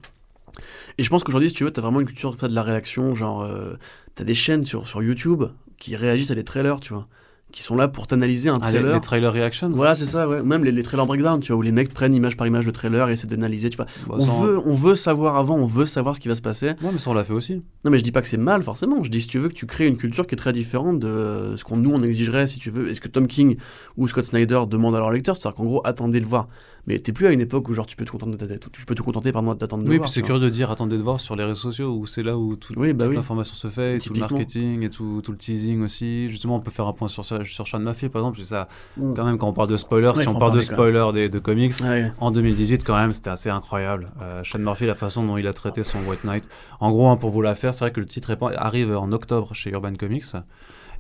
[0.98, 3.44] Et je pense qu'aujourd'hui, si tu veux, t'as vraiment une culture de la réaction, genre,
[3.44, 3.76] euh,
[4.16, 5.44] t'as des chaînes sur, sur YouTube
[5.78, 7.08] qui réagissent à des trailers, tu vois,
[7.54, 8.96] qui sont là pour t'analyser un Ah, les, trailer.
[8.96, 10.42] les trailer reactions Voilà, c'est ça, ouais.
[10.44, 12.72] Même les, les trailers breakdown, tu vois, où les mecs prennent image par image le
[12.72, 13.86] trailer et essaient d'analyser, tu vois.
[14.08, 16.70] Bah, On veut, on veut savoir avant, on veut savoir ce qui va se passer.
[16.82, 17.62] Ouais, mais ça, on l'a fait aussi.
[17.86, 19.04] Non, mais je dis pas que c'est mal, forcément.
[19.04, 21.54] Je dis, si tu veux, que tu crées une culture qui est très différente de
[21.56, 23.56] ce qu'on nous, on exigerait, si tu veux, et ce que Tom King
[23.98, 25.38] ou Scott Snyder demandent à leurs lecteurs.
[25.38, 26.48] C'est-à-dire qu'en gros, attendez le voir.
[26.86, 28.94] Mais t'es plus à une époque où genre tu peux te contenter de- tu peux
[28.94, 31.18] te contenter pardon d'attendre de Oui, voir, puis c'est curieux de dire attendez de voir
[31.18, 33.16] sur les réseaux sociaux où c'est là où tout, Oui, bah toute oui.
[33.16, 36.28] l'information se fait, et tout le marketing et tout, tout le teasing aussi.
[36.28, 38.38] Justement, on peut faire un point sur, ça- sur Sean Murphy par exemple.
[38.40, 38.68] c'est Ça,
[38.98, 39.14] Mm.
[39.16, 41.40] quand même, quand on parle de spoilers, Ouais, si on parle de spoilers des, de
[41.40, 42.12] comics, Ouais.
[42.20, 44.12] en 2018, quand même, c'était assez incroyable.
[44.22, 46.48] Euh, Sean Murphy, la façon dont il a traité son White Knight.
[46.80, 49.54] En gros, hein, pour vous la faire, c'est vrai que le titre arrive en octobre
[49.54, 50.26] chez Urban Comics.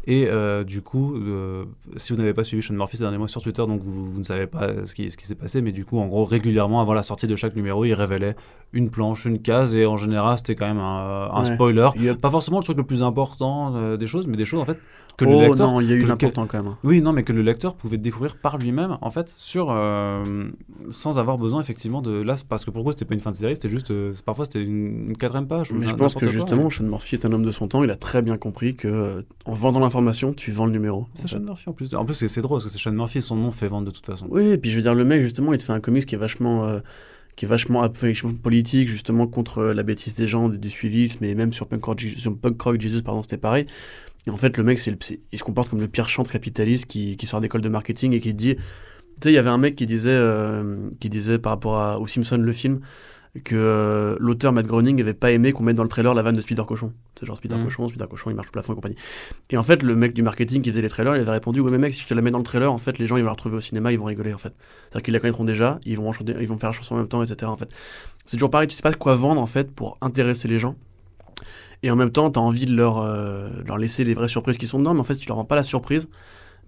[0.05, 1.63] Et euh, du coup, euh,
[1.95, 4.19] si vous n'avez pas suivi Sean Murphy ces derniers mois sur Twitter, donc vous, vous
[4.19, 6.81] ne savez pas ce qui, ce qui s'est passé, mais du coup, en gros, régulièrement,
[6.81, 8.35] avant la sortie de chaque numéro, il révélait
[8.73, 11.53] une planche, une case, et en général, c'était quand même un, un Ouais.
[11.53, 11.87] spoiler.
[11.97, 12.19] Yep.
[12.19, 14.79] Pas forcément le truc le plus important euh, des choses, mais des choses en fait
[15.17, 16.71] que le oh lecteur non, il y a eu l'important quand même.
[16.71, 16.77] hein.
[16.83, 20.23] oui, non, mais que le lecteur pouvait découvrir par lui-même, en fait, sur euh,
[20.89, 23.55] sans avoir besoin effectivement de là, parce que pour c'était pas une fin de série,
[23.55, 25.71] c'était juste euh, parfois c'était une, une quatrième page.
[25.71, 26.69] Mais je pense que quoi, justement.
[26.69, 27.83] Sean Murphy est un homme de son temps.
[27.83, 31.07] Il a très bien compris que euh, en vendant l'information, tu vends le numéro.
[31.13, 31.43] c'est Sean fait.
[31.43, 31.93] Murphy en plus.
[31.95, 34.05] En plus, c'est drôle parce que c'est Sean Murphy, son nom fait vendre de toute
[34.05, 34.27] façon.
[34.29, 36.15] Oui, et puis je veux dire, le mec, justement, il te fait un comics qui
[36.15, 36.79] est vachement,
[37.35, 37.87] qui est vachement,
[38.41, 43.01] politique, justement, contre la bêtise des gens, du, suivisme, et même sur Punk Rock Jesus,
[43.01, 43.67] pardon, c'était pareil.
[44.27, 44.95] Et en fait, le mec, le-
[45.31, 48.19] il se comporte comme le pire chante capitaliste qui, qui sort d'école de marketing et
[48.19, 48.55] qui dit.
[48.55, 48.61] Tu
[49.23, 52.07] sais, il y avait un mec qui disait, euh, qui disait par rapport à, au
[52.07, 52.79] Simpson, le film,
[53.43, 56.35] que euh, l'auteur Matt Groening avait pas aimé qu'on mette dans le trailer la vanne
[56.35, 56.93] de Spider Cochon.
[57.19, 57.63] C'est genre Spider Mhm.
[57.65, 58.95] Cochon, Spider Cochon, il marche au plafond et compagnie.
[59.49, 61.71] Et en fait, le mec du marketing qui faisait les trailers, il avait répondu Ouais,
[61.71, 63.21] mais mec, si je te la mets dans le trailer, en fait, les gens ils
[63.21, 64.53] vont la retrouver au cinéma, ils vont rigoler en fait.
[64.89, 67.07] C'est-à-dire qu'ils la connaîtront déjà, ils vont, chanter- ils vont faire la chanson en même
[67.07, 67.51] temps, etc.
[67.51, 67.69] En fait.
[68.25, 70.75] C'est toujours pareil, tu sais pas quoi vendre en fait pour intéresser les gens.
[71.83, 74.57] Et en même temps, tu as envie de leur, euh, leur laisser les vraies surprises
[74.57, 76.09] qui sont dedans, mais en fait, si tu leur vends pas la surprise,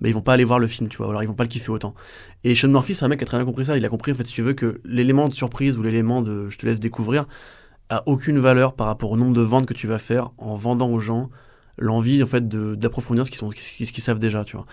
[0.01, 1.49] bah, ils vont pas aller voir le film, tu vois, alors ils vont pas le
[1.49, 1.95] kiffer autant.
[2.43, 3.77] Et Sean Murphy, c'est un mec qui a très bien compris ça.
[3.77, 6.49] Il a compris, en fait, si tu veux, que l'élément de surprise ou l'élément de
[6.49, 7.25] je te laisse découvrir
[7.89, 10.89] a aucune valeur par rapport au nombre de ventes que tu vas faire en vendant
[10.89, 11.29] aux gens
[11.77, 14.65] l'envie, en fait, d'approfondir ce qu'ils ce qu'ils savent déjà, tu vois.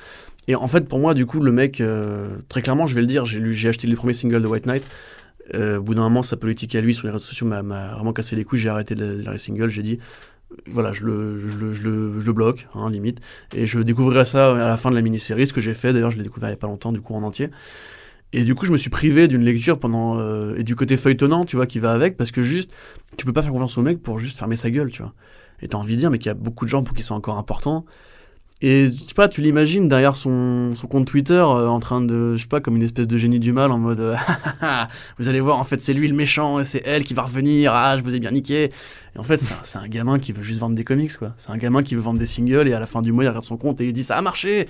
[0.48, 3.06] Et en fait, pour moi, du coup, le mec, euh, très clairement, je vais le
[3.06, 4.84] dire, j'ai acheté les premiers singles de White Knight.
[5.54, 8.12] Euh, au bout d'un moment, sa politique à lui sur les réseaux sociaux m'a- vraiment
[8.12, 8.60] cassé les couilles.
[8.60, 9.68] J'ai arrêté de les singles.
[9.68, 9.98] J'ai dit,
[10.66, 13.20] voilà, je le, je le, je bloque, hein, limite.
[13.54, 15.92] Et je découvrirai ça à la fin de la mini-série, ce que j'ai fait.
[15.92, 17.50] D'ailleurs, je l'ai découvert il y a pas longtemps, du coup, en entier.
[18.32, 20.18] Et du coup, je me suis privé d'une lecture pendant.
[20.18, 22.70] euh, et du côté feuilletonnant, tu vois, qui va avec, parce que juste,
[23.16, 25.12] tu peux pas faire confiance au mec pour juste fermer sa gueule, tu vois.
[25.60, 27.12] Et t'as envie de dire, mais qu'il y a beaucoup de gens pour qui c'est
[27.12, 27.84] encore important.
[28.64, 32.36] Et je sais pas, tu l'imagines derrière son, son compte Twitter euh, en train de,
[32.36, 34.16] je sais pas, comme une espèce de génie du mal en mode euh,
[35.18, 37.74] vous allez voir, en fait, c'est lui le méchant et c'est elle qui va revenir,
[37.74, 38.70] ah, je vous ai bien niqué.
[39.16, 41.32] Et en fait, c'est un, un gamin qui veut juste vendre des comics, quoi.
[41.36, 43.28] C'est un gamin qui veut vendre des singles et à la fin du mois, il
[43.28, 44.68] regarde son compte et il dit ça a marché.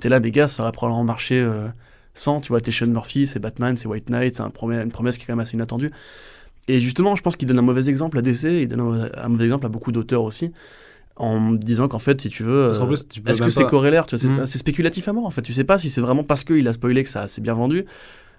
[0.00, 1.68] T'es là, mais gars, ça aurait probablement marché euh,
[2.14, 5.22] sans, tu vois, t'es Sean Murphy, c'est Batman, c'est White Knight, c'est une promesse qui
[5.22, 5.92] est quand même assez inattendue.
[6.66, 9.44] Et justement, je pense qu'il donne un mauvais exemple à DC, il donne un mauvais
[9.44, 10.50] exemple à beaucoup d'auteurs aussi,
[11.18, 12.94] en me disant qu'en fait, si tu veux, euh,
[13.26, 15.42] est-ce que c'est pas- corrélaire vois, c'est, spéculatif à mort en fait.
[15.42, 17.84] Tu sais pas si c'est vraiment parce qu'il a spoilé que ça s'est bien vendu.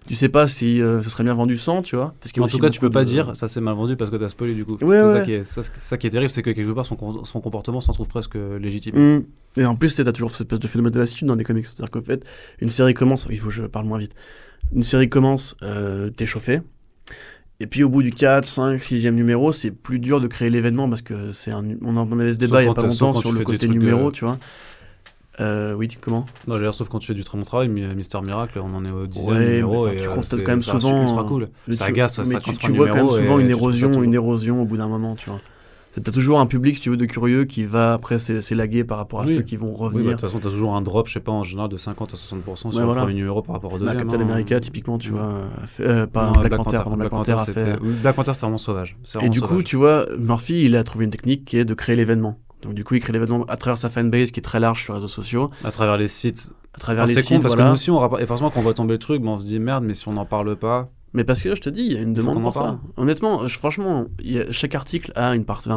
[0.07, 2.15] Tu sais pas si euh, ce serait bien vendu sans, tu vois.
[2.21, 4.15] Parce En tout cas, tu peux pas de- dire ça c'est mal vendu parce que
[4.15, 4.77] t'as spoilé du coup.
[4.81, 7.81] Ouais, ça qui est, ça, qui est terrible, c'est que quelque part son, son comportement
[7.81, 8.95] s'en trouve presque légitime.
[9.17, 9.25] Mm.
[9.57, 11.65] Et en plus, t'as toujours cette espèce de phénomène de lassitude dans les comics.
[11.65, 12.25] C'est-à-dire qu'en fait,
[12.61, 13.27] une série commence.
[13.29, 14.15] Il faut que je parle moins vite.
[14.73, 16.61] Une série commence, euh, t'es chauffé.
[17.61, 20.87] Et puis au bout du 4, 5, 6e numéro, c'est plus dur de créer l'événement
[20.87, 21.63] parce que c'est un.
[21.83, 24.07] On en avait ce débat il y a pas sauf longtemps sur le côté numéro,
[24.07, 24.37] euh, tu vois.
[25.41, 26.25] Euh, oui, comment?
[26.47, 28.73] Non, j'ai l'air sauf quand tu fais du très bon travail, Mi- Mister Miracle, on
[28.73, 31.01] en est au dixième Ouais, numéro enfin, et tu euh, constates quand même ça souvent,
[31.01, 31.47] ultra cool.
[31.69, 34.61] Ça agace, mais 53 tu, tu vois quand même souvent une ça érosion, une érosion
[34.61, 35.39] au bout d'un moment, tu vois.
[35.91, 38.83] C'est- T'as toujours un public, si tu veux, de curieux qui va après s'é- s'élaguer
[38.83, 39.35] par rapport à Oui.
[39.35, 40.11] ceux qui vont Oui, bah, de revenir.
[40.11, 42.69] toute façon, t'as toujours un drop, je sais pas, en général de 50 à 60%
[42.71, 43.01] sur Ouais, le voilà.
[43.01, 44.07] premier numéro par rapport au Bah, deuxième.
[44.07, 44.29] Captain hein.
[44.29, 45.15] America, typiquement, tu Mm.
[45.15, 47.45] vois, fait- euh, pas Non, Black, Panther, Black, Panther fait.
[47.53, 48.97] c'était- oui, Black Panther, c'est vraiment sauvage.
[49.03, 51.73] C'est Et du coup, tu vois, Murphy, il a trouvé une technique qui est de
[51.73, 52.37] créer l'événement.
[52.61, 54.93] Donc du coup, il crée l'événement à travers sa fanbase qui est très large sur
[54.93, 56.53] les réseaux sociaux, à travers les sites.
[56.75, 58.51] à travers Enfin, les c'est sites, con parce que nous aussi, on rapport- et forcément,
[58.51, 60.25] quand on voit tomber le truc, ben, on se dit merde, mais si on n'en
[60.25, 60.89] parle pas.
[61.13, 62.79] Mais parce que je te dis, il y a une demande pour ça.
[62.95, 65.71] Honnêtement, je- franchement, il y a- chaque article a une part, un,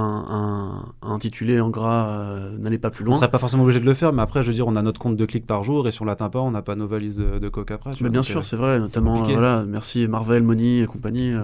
[1.02, 3.14] un- un intitulé en gras, euh, n'allez pas plus On loin.
[3.14, 5.00] serait pas forcément obligé de le faire, mais après, je veux dire, on a notre
[5.00, 7.16] compte de clics par jour et si on l'atteint pas, on n'a pas nos valises
[7.16, 7.92] de, de coke après.
[8.02, 11.34] Mais bien sûr, euh, c'est vrai, notamment, euh, voilà, merci Marvel, Money et compagnie.
[11.34, 11.40] Ouais.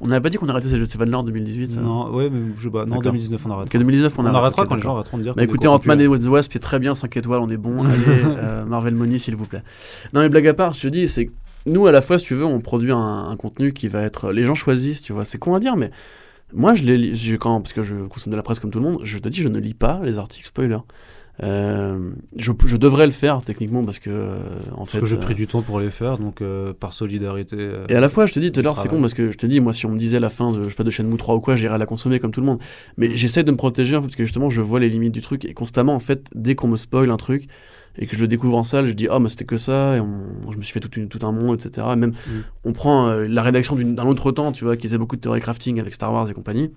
[0.00, 2.40] On n'avait pas dit qu'on arrêtait ces, ces vannes-là en 2018 ça Non, ouais, mais
[2.56, 2.78] je sais pas.
[2.80, 3.02] Non, en D'accord.
[3.12, 3.76] 2019, on arrêtera.
[3.76, 5.34] en 2019, on, On, arrête, arrêtera quand les gens arrêteront de dire.
[5.34, 7.84] Bah écoutez, Ant-Man et the Wasp, c'est très bien, 5 étoiles, on est bon.
[7.84, 9.62] Allez, Marvel Money, s'il vous plaît.
[10.12, 11.30] Non, mais blague à part, je te dis, c'est
[11.66, 12.98] nous, à la fois, si tu veux, on produit un,
[13.28, 14.32] un contenu qui va être.
[14.32, 15.90] Les gens choisissent, tu vois, c'est con à dire, mais
[16.52, 18.80] moi, je les lis, je- quand, parce que je consomme de la presse comme tout
[18.80, 20.78] le monde, je te dis, je ne lis pas les articles spoilers.
[21.42, 24.36] Euh, je, je devrais le faire techniquement parce que euh,
[24.72, 26.92] en Parce fait que j'ai euh, pris du temps pour les faire, donc euh, par
[26.92, 27.70] solidarité.
[27.88, 29.38] Et à la fois, je te dis tout à l'heure, c'est con parce que je
[29.38, 31.16] te dis, moi, si on me disait la fin de, je sais pas, de Shenmue
[31.16, 32.58] 3 ou quoi, j'irais la consommer comme tout le monde.
[32.98, 35.22] Mais j'essaie de me protéger, en fait, parce que justement, je vois les limites du
[35.22, 37.46] truc et constamment, en fait, dès qu'on me spoil un truc,
[37.96, 40.00] et que je le découvre en salle, je dis, ah, mais c'était que ça, et
[40.00, 41.86] on- je me suis fait tout, une- tout un monde, etc.
[41.92, 42.30] Et même, Mm.
[42.64, 45.40] on prend euh, la rédaction d'un autre temps, tu vois, qui faisait beaucoup de théorie
[45.40, 46.70] crafting avec Star Wars et compagnie.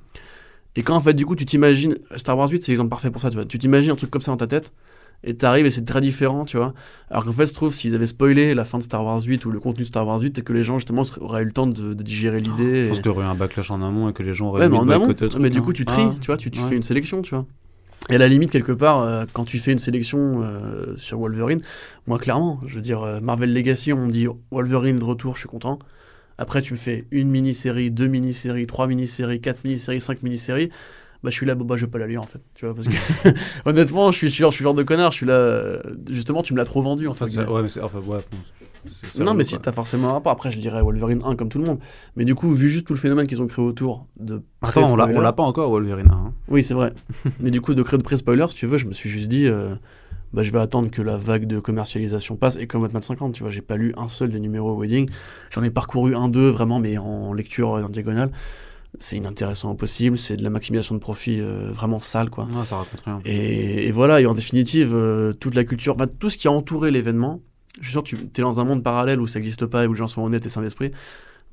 [0.76, 3.22] Et quand, en fait, du coup, tu t'imagines, Star Wars 8, c'est l'exemple parfait pour
[3.22, 3.46] ça, tu vois.
[3.46, 4.74] Tu t'imagines un truc comme ça dans ta tête,
[5.24, 6.74] et t'arrives et c'est très différent, tu vois.
[7.12, 9.52] Alors qu'en fait, je trouve, s'ils avaient spoilé la fin de Star Wars 8 ou
[9.52, 11.68] le contenu de Star Wars 8, et que les gens, justement, auraient eu le temps
[11.68, 12.86] de, de digérer l'idée.
[12.86, 14.48] Je pense et- qu'il y aurait eu un backlash en amont et que les gens
[14.50, 16.38] auraient Ouais, mais mis en de amont, mais du coup, tu tries, Ah, tu vois,
[16.38, 16.68] tu, tu ouais.
[16.70, 17.46] fais une sélection, tu vois.
[18.10, 21.62] Et à la limite, quelque part, euh, quand tu fais une sélection euh, sur Wolverine,
[22.06, 25.42] moi, clairement, je veux dire, euh, Marvel Legacy, on me dit Wolverine de retour, je
[25.42, 25.80] suis content.
[26.38, 30.70] Après, tu me fais une mini-série, deux mini-séries, trois mini-séries, quatre mini-séries, cinq mini-séries.
[31.24, 32.42] Bah, je suis là, bon, bah, je vais pas la lire, en fait.
[32.56, 33.30] Tu vois, parce que,
[33.66, 36.54] honnêtement, je suis, sûr, je suis genre de connard, je suis là, euh, justement, tu
[36.54, 37.26] me l'as trop vendu, en fait.
[37.38, 37.82] ouais, mais.
[37.82, 38.20] Enfin, ouais.
[39.24, 40.32] Non, mais si t'as forcément un rapport.
[40.32, 41.80] Après, je dirais Wolverine 1 comme tout le monde.
[42.16, 44.42] Mais du coup, vu juste tout le phénomène qu'ils ont créé autour de.
[44.62, 46.10] Attends, on l'a- pas encore, Wolverine.
[46.12, 46.34] hein.
[46.48, 46.94] Oui, c'est vrai.
[47.40, 49.48] mais du coup, de créer de pré-spoiler, si tu veux, je me suis juste dit,
[49.48, 49.76] euh,
[50.34, 52.56] bah, je vais attendre que la vague de commercialisation passe.
[52.58, 55.10] Et comme Batman 50, tu vois, j'ai pas lu un seul des numéros Wedding.
[55.52, 58.32] J'en ai parcouru un, deux, vraiment, mais en lecture en diagonale.
[59.00, 60.20] C'est inintéressant au possible.
[60.20, 62.46] C'est de la maximisation de profit euh, vraiment sale, quoi.
[62.56, 63.20] Ouais, ça raconte rien.
[63.26, 66.92] Et, et voilà, et en définitive, euh, toute la culture, tout ce qui a entouré
[66.92, 67.42] l'événement,
[67.80, 69.88] je suis sûr que tu es dans un monde parallèle où ça n'existe pas et
[69.88, 70.92] où les gens sont honnêtes et sains d'esprit,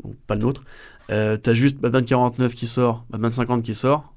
[0.05, 0.65] donc pas le nôtre.
[1.11, 4.15] Euh, t'as juste Batman 49 qui sort, Batman 50 qui sort,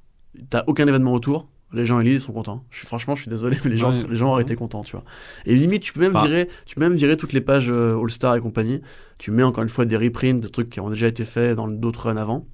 [0.50, 2.64] t'as aucun événement autour, les gens ils lisent, ils sont contents.
[2.70, 4.04] Je suis, franchement, je suis désolé, mais les gens, Ouais.
[4.08, 5.04] les gens auraient été contents, tu vois.
[5.48, 8.00] Et limite, tu peux même, Enfin- virer, tu peux même virer toutes les pages euh,
[8.00, 8.82] All-Star et compagnie.
[9.18, 11.68] Tu mets encore une fois des reprints de trucs qui ont déjà été faits dans
[11.68, 12.46] d'autres runs avant.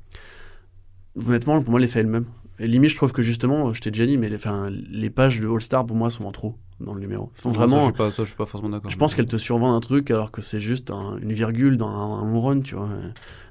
[1.27, 2.25] Honnêtement, pour moi, l'effet est le même.
[2.59, 5.39] Et limite, je trouve que justement, je t'ai déjà dit, mais les, enfin, les pages
[5.39, 7.31] de All-Star, pour moi, sont en trop dans le numéro.
[7.43, 8.89] Vraiment, je suis pas, ça, je suis pas forcément d'accord.
[8.91, 11.89] je pense qu'elles te survendent un truc alors que c'est juste un- une virgule dans
[11.89, 12.89] un, un long run, tu vois.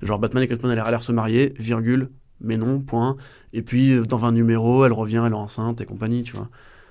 [0.02, 2.10] Genre Batman et Catwoman, elle a l'air se marier, virgule,
[2.40, 3.16] mais non, point.
[3.52, 6.48] Et puis dans 20 numéros, elle revient, elle est enceinte et compagnie, tu vois.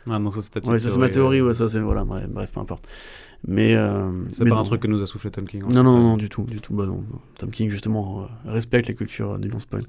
[0.10, 1.80] Ah, donc ça, c'est ta Ouais, ça c'est ma théorie, théorie, euh, ouais, ça c'est,
[1.80, 2.88] voilà, bref, bref, peu importe.
[3.46, 3.76] Mais.
[3.76, 4.64] euh, C'est pas un non.
[4.64, 5.64] truc que nous a soufflé Tom King.
[5.64, 6.74] hein, Non, non, non, du tout, du tout.
[6.74, 7.20] Bah non, non.
[7.38, 9.84] Tom King, justement, euh, respecte les cultures euh, du non-spoil.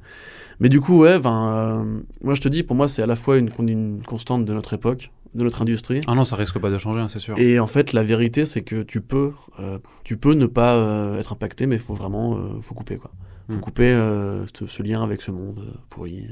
[0.61, 1.85] Mais du coup, ouais, euh,
[2.23, 4.53] moi je te dis, pour moi, c'est à la fois une, con- une constante de
[4.53, 6.01] notre époque, de notre industrie.
[6.07, 7.39] Ah non, ça risque pas de changer, hein, c'est sûr.
[7.39, 10.77] Et en fait, la vérité, c'est que tu peux, euh, tu peux ne pas
[11.19, 12.97] être impacté, mais il faut vraiment faut couper.
[12.97, 13.11] Quoi.
[13.51, 13.61] faut Mm.
[13.61, 13.93] couper
[14.55, 16.19] ce, ce lien avec ce monde pourri.
[16.19, 16.27] Et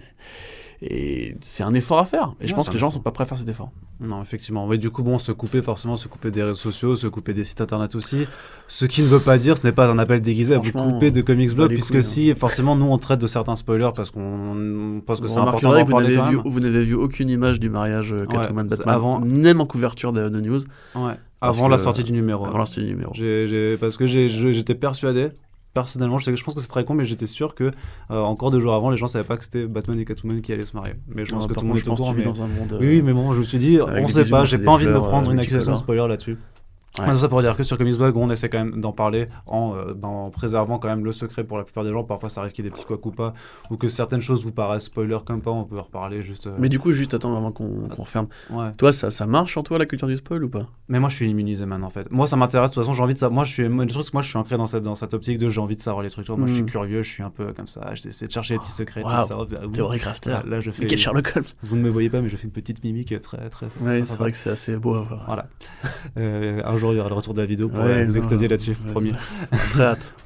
[1.40, 2.34] c'est un effort à faire.
[2.40, 2.98] Et je Ouais, pense que les gens effort.
[2.98, 3.70] sont pas prêts à faire cet effort.
[4.00, 4.66] Non, effectivement.
[4.66, 7.44] Oui, du coup, bon, se couper, forcément, se couper des réseaux sociaux, se couper des
[7.44, 8.26] sites internet aussi.
[8.66, 11.10] Ce qui ne veut pas dire, ce n'est pas un appel déguisé à vous couper
[11.10, 12.02] de Comics Blog, puisque couilles, hein.
[12.02, 15.90] si, forcément, nous, on traite de certains spoilers parce qu'on pense que c'est important que
[15.90, 18.94] vous n'avez vu, vous n'avez vu aucune image du mariage euh, Ouais, Catwoman c'est Batman,
[18.94, 20.60] avant- même en couverture de, de news,
[20.94, 21.14] Ouais.
[21.42, 22.44] Avant la sortie du numéro.
[22.46, 23.12] avant l'instant du numéro.
[23.14, 25.28] J'ai- j'ai- parce que j'étais persuadé,
[25.80, 27.64] personnellement, je, sais, que- je pense que c'est très con, mais j'étais sûr que
[28.10, 30.52] euh, encore deux jours avant, les gens savaient pas que c'était Batman et Catwoman qui
[30.52, 30.94] allaient se marier.
[31.14, 32.14] Mais je pense Non, que tout le monde est au courant.
[32.14, 32.72] mais- dans un monde.
[32.72, 34.86] euh, Oui, oui, mais bon, je me suis dit, on sait pas, j'ai pas envie
[34.86, 35.60] de me prendre euh, une multicolores.
[35.62, 36.36] accusation spoiler là-dessus.
[36.98, 37.14] Ouais.
[37.14, 39.94] Ça pour dire que sur Comics Blog, on essaie quand même d'en parler en, euh,
[39.94, 42.04] ben, en préservant quand même le secret pour la plupart des gens.
[42.04, 43.32] Parfois, ça arrive qu'il y ait des petits couacs ou pas,
[43.70, 46.46] ou que certaines choses vous paraissent spoiler comme pas, on peut en reparler juste.
[46.46, 48.28] euh, Mais du coup, juste attends avant qu'on ferme.
[48.50, 48.72] ouais.
[48.78, 50.66] Toi, ça, ça marche sur toi la culture du spoil ou pas?
[50.88, 52.10] Mais moi, je suis immunisé maintenant, en fait.
[52.10, 52.70] Moi, ça m'intéresse.
[52.70, 53.28] De toute façon, j'ai envie de ça.
[53.30, 53.68] Moi, je suis.
[53.68, 56.10] Moi, je suis ancré dans cette, dans cette optique de j'ai envie de savoir les
[56.10, 56.28] trucs.
[56.28, 56.66] Moi, je suis Mm.
[56.66, 57.94] curieux, je suis un peu comme ça.
[57.94, 59.38] J'essaie de chercher les petits secrets, tout ça.
[59.38, 59.44] Ouh.
[59.72, 60.30] Théorie crafter.
[60.30, 60.82] Là, là, je fais.
[60.84, 61.44] Nickel Sherlock Holmes.
[61.62, 63.68] Vous ne me voyez pas, mais je fais une petite mimique très, très.
[63.68, 65.24] très Ouais, c'est vrai que c'est assez beau à voir.
[65.26, 65.46] Voilà.
[66.18, 68.12] Euh, un jour, il y aura le retour de la vidéo pour Ouais, euh, vous
[68.12, 69.12] non, extasier là-dessus, ouais, promis.
[69.70, 70.16] Très hâte.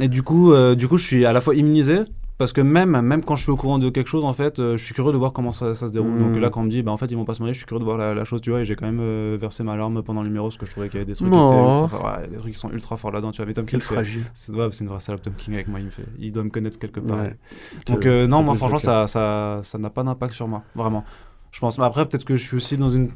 [0.00, 2.00] Et du coup, euh, du coup, je suis à la fois immunisé.
[2.40, 4.78] Parce que même, même quand je suis au courant de quelque chose, en fait, euh,
[4.78, 6.18] je suis curieux de voir comment ça, ça se déroule.
[6.18, 7.58] Donc là, quand on me dit, bah, en fait, ils vont pas se marier, je
[7.58, 8.60] suis curieux de voir la, la chose, tu vois.
[8.60, 10.88] Et j'ai quand même euh, versé ma larme pendant le numéro parce que je trouvais
[10.88, 12.02] qu'il y avait des trucs, ultra forts.
[12.02, 13.30] Ouais, des trucs qui sont ultra forts là-dedans.
[13.32, 14.24] Tu vois, mais Tom King, c'est fragile.
[14.32, 15.80] c'est ouais, une vraie salope Tom King avec moi.
[15.80, 17.18] Il me fait, il doit me connaître quelque part.
[17.18, 17.36] Ouais.
[17.84, 21.04] Donc non, moi franchement, ça, ça, ça n'a pas d'impact sur moi, vraiment.
[21.50, 21.76] Je pense.
[21.76, 23.10] Mais après, peut-être que je suis aussi dans une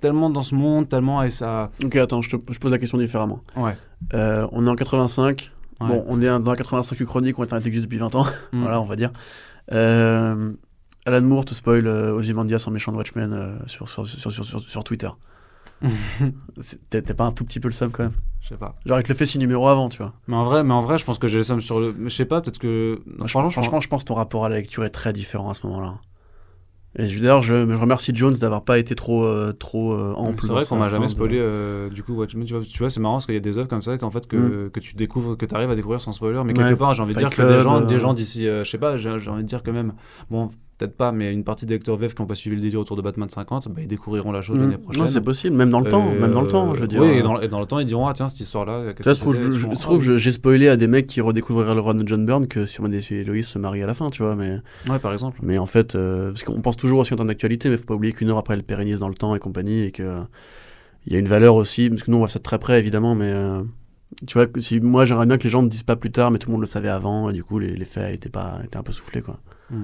[0.00, 1.70] tellement dans ce monde, tellement et ça.
[1.84, 3.40] Ok, attends, je, te, je pose la question différemment.
[3.56, 3.76] Ouais.
[4.14, 5.50] Euh, on est en 85.
[5.80, 5.88] Ouais.
[5.88, 8.26] Bon, on est dans la 85 chronique où Internet existe depuis 20 ans.
[8.52, 8.62] Mm.
[8.62, 9.12] voilà, on va dire.
[9.72, 10.52] Euh,
[11.06, 14.84] Alan Moore te spoil euh, Ozymandias en méchant de Watchmen euh, sur, sur, sur, sur,
[14.84, 15.08] Twitter.
[16.90, 18.12] T'es pas un tout petit peu le seum quand même?
[18.40, 18.76] Je sais pas.
[18.86, 20.14] Genre, il te le fait 6 numéros avant, tu vois.
[20.26, 21.94] Mais en vrai, mais en vrai, je pense que j'ai les sommes sur le.
[22.04, 23.00] Je sais pas, peut-être que.
[23.18, 25.66] Franchement, franchement, je pense que ton rapport à la lecture est très différent à ce
[25.66, 25.98] moment-là.
[26.96, 30.40] Et d'ailleurs, je, je remercie Jones d'avoir pas été trop, euh, trop euh, ample.
[30.40, 32.44] C'est vrai qu'on m'a fin jamais de- spoilé euh, du coup Watchmen.
[32.46, 34.10] Tu vois, tu vois c'est marrant parce qu'il y a des œuvres comme ça qu'en
[34.10, 36.42] fait que, que tu découvres, que tu arrives à découvrir sans spoiler.
[36.44, 36.56] Mais Mm.
[36.58, 36.64] Ouais.
[36.64, 38.70] quelque part, j'ai envie de dire que des gens, euh, des gens d'ici, euh, je
[38.70, 39.92] sais pas, j'ai j'ai envie de dire que même,
[40.30, 40.48] bon,
[40.78, 42.96] peut-être pas, mais une partie des lecteurs VF qui n'ont pas suivi le délire autour
[42.96, 44.60] de Batman 50, bah, ils découvriront la chose Mm.
[44.62, 45.02] l'année prochaine.
[45.02, 47.00] Non, c'est possible, même dans le temps, Euh, même dans le temps, je veux dire.
[47.02, 48.94] Oui, et dans, et dans le temps, ils diront, ah tiens, cette histoire-là.
[49.00, 51.94] Ça se trouve, je, je- trouve, j'ai spoilé à des mecs qui redécouvriraient le run
[51.96, 54.34] de John Byrne que sur et Loïs se marient à la fin, tu vois.
[54.36, 54.58] Mais,
[54.88, 55.40] Ouais, par exemple.
[55.42, 57.94] mais en fait, euh, parce qu'on pense toujours aussi en termes d'actualité, mais faut pas
[57.94, 60.22] oublier qu'une heure après, elle pérennise dans le temps et compagnie, et que
[61.06, 62.78] il y a une valeur aussi, parce que nous on voit ça de très près
[62.78, 63.62] évidemment, mais euh,
[64.26, 66.38] tu vois, si moi j'aimerais bien que les gens ne disent pas plus tard, mais
[66.38, 68.76] tout le monde le savait avant, et du coup les, les faits étaient, pas, étaient
[68.76, 69.38] un peu soufflés quoi.
[69.72, 69.78] Ok.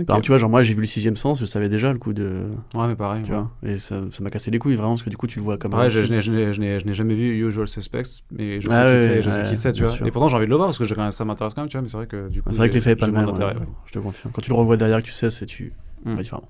[0.00, 2.12] Exemple, tu vois, genre moi j'ai vu le sixième sens, je savais déjà le coup
[2.12, 2.46] de.
[2.74, 3.22] Ouais, mais pareil.
[3.22, 3.38] Tu ouais.
[3.38, 5.56] vois, et ça m'a cassé les couilles vraiment, parce que du coup tu le vois
[5.56, 8.22] comme un je, je n'ai- je n'ai- je n'ai je n'ai jamais vu Usual Suspects,
[8.32, 9.92] mais je sais Ah qui ouais, c'est, je sais ouais, qui c'est, tu vois.
[9.92, 10.06] sûr.
[10.06, 11.76] Et pourtant, j'ai envie de le voir parce que même- ça m'intéresse quand même, tu
[11.76, 12.48] vois, mais c'est vrai que du coup.
[12.50, 13.54] C'est vrai que l'effet est pas le même, ouais, ouais.
[13.86, 14.32] je te confirme.
[14.32, 15.72] Quand tu le revois derrière, que tu sais, c'est tu.
[16.04, 16.48] Ouais, différemment.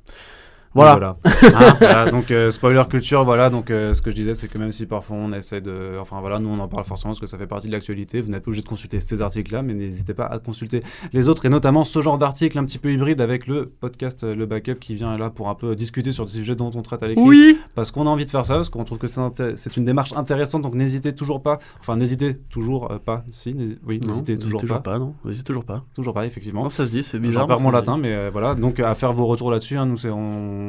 [0.74, 0.92] Voilà.
[0.94, 1.16] Voilà.
[1.54, 3.48] Hein, voilà, donc euh, spoiler culture, voilà.
[3.50, 6.18] Donc euh, ce que je disais, c'est que même si parfois on essaie de, enfin
[6.20, 8.20] voilà, nous on en parle forcément parce que ça fait partie de l'actualité.
[8.20, 11.44] Vous n'êtes pas obligé de consulter ces articles-là, mais n'hésitez pas à consulter les autres
[11.46, 14.76] et notamment ce genre d'article un petit peu hybride avec le podcast euh, Le Backup
[14.80, 17.22] qui vient là pour un peu discuter sur des sujets dont on traite à l'écrit.
[17.22, 20.12] Oui Parce qu'on a envie de faire ça, parce qu'on trouve que c'est une démarche
[20.16, 20.62] intéressante.
[20.62, 23.54] Donc n'hésitez toujours pas, enfin n'hésitez toujours euh, pas, si,
[23.86, 24.92] oui, n'hésitez toujours, toujours pas.
[24.92, 25.84] pas, non N'hésitez toujours pas.
[25.94, 26.62] toujours pas, effectivement.
[26.64, 27.46] Non, ça se dit, c'est J'en bizarre.
[27.46, 28.54] perds mais mon latin, mais euh, voilà.
[28.54, 29.76] Donc à faire vos retours là-dessus.
[29.76, 30.63] hein, nous, c'est on,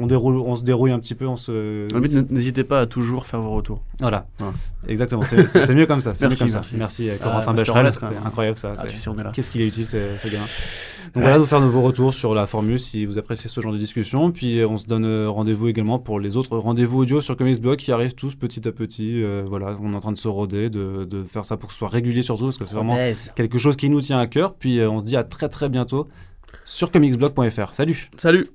[0.00, 1.86] on déroule, on se dérouille un petit peu, on se.
[2.32, 3.82] N'hésitez pas à toujours faire vos retours.
[4.00, 4.26] Voilà.
[4.88, 5.22] Exactement.
[5.22, 6.14] C'est c'est- c'est mieux comme ça.
[6.14, 6.70] c'est Merci, mieux comme merci.
[6.72, 6.76] ça.
[6.76, 7.86] Merci, euh, Ah, Corentin Becherel.
[7.86, 8.26] Quand C'était même.
[8.26, 8.72] incroyable ça.
[8.76, 9.30] Ah, c'est- tu sais, on est là.
[9.34, 9.96] Qu'est-ce qu'il est utile, ce
[10.28, 10.44] gamin.
[11.14, 13.72] Donc voilà, nous faire de vos retours sur la formule si vous appréciez ce genre
[13.72, 14.32] de discussion.
[14.32, 17.60] Puis euh, on se donne euh, rendez-vous également pour les autres rendez-vous audio sur Comics
[17.60, 19.22] Blog qui arrivent tous petit à petit.
[19.22, 21.72] Euh, voilà, on est en train de se roder, de, de faire ça pour que
[21.72, 22.96] ce soit régulier surtout, parce que c'est vraiment
[23.36, 24.54] quelque chose qui nous tient à cœur.
[24.54, 26.08] Puis euh, on se dit à très très bientôt
[26.64, 27.72] sur comicsblog.fr.
[27.72, 28.48] Salut Salut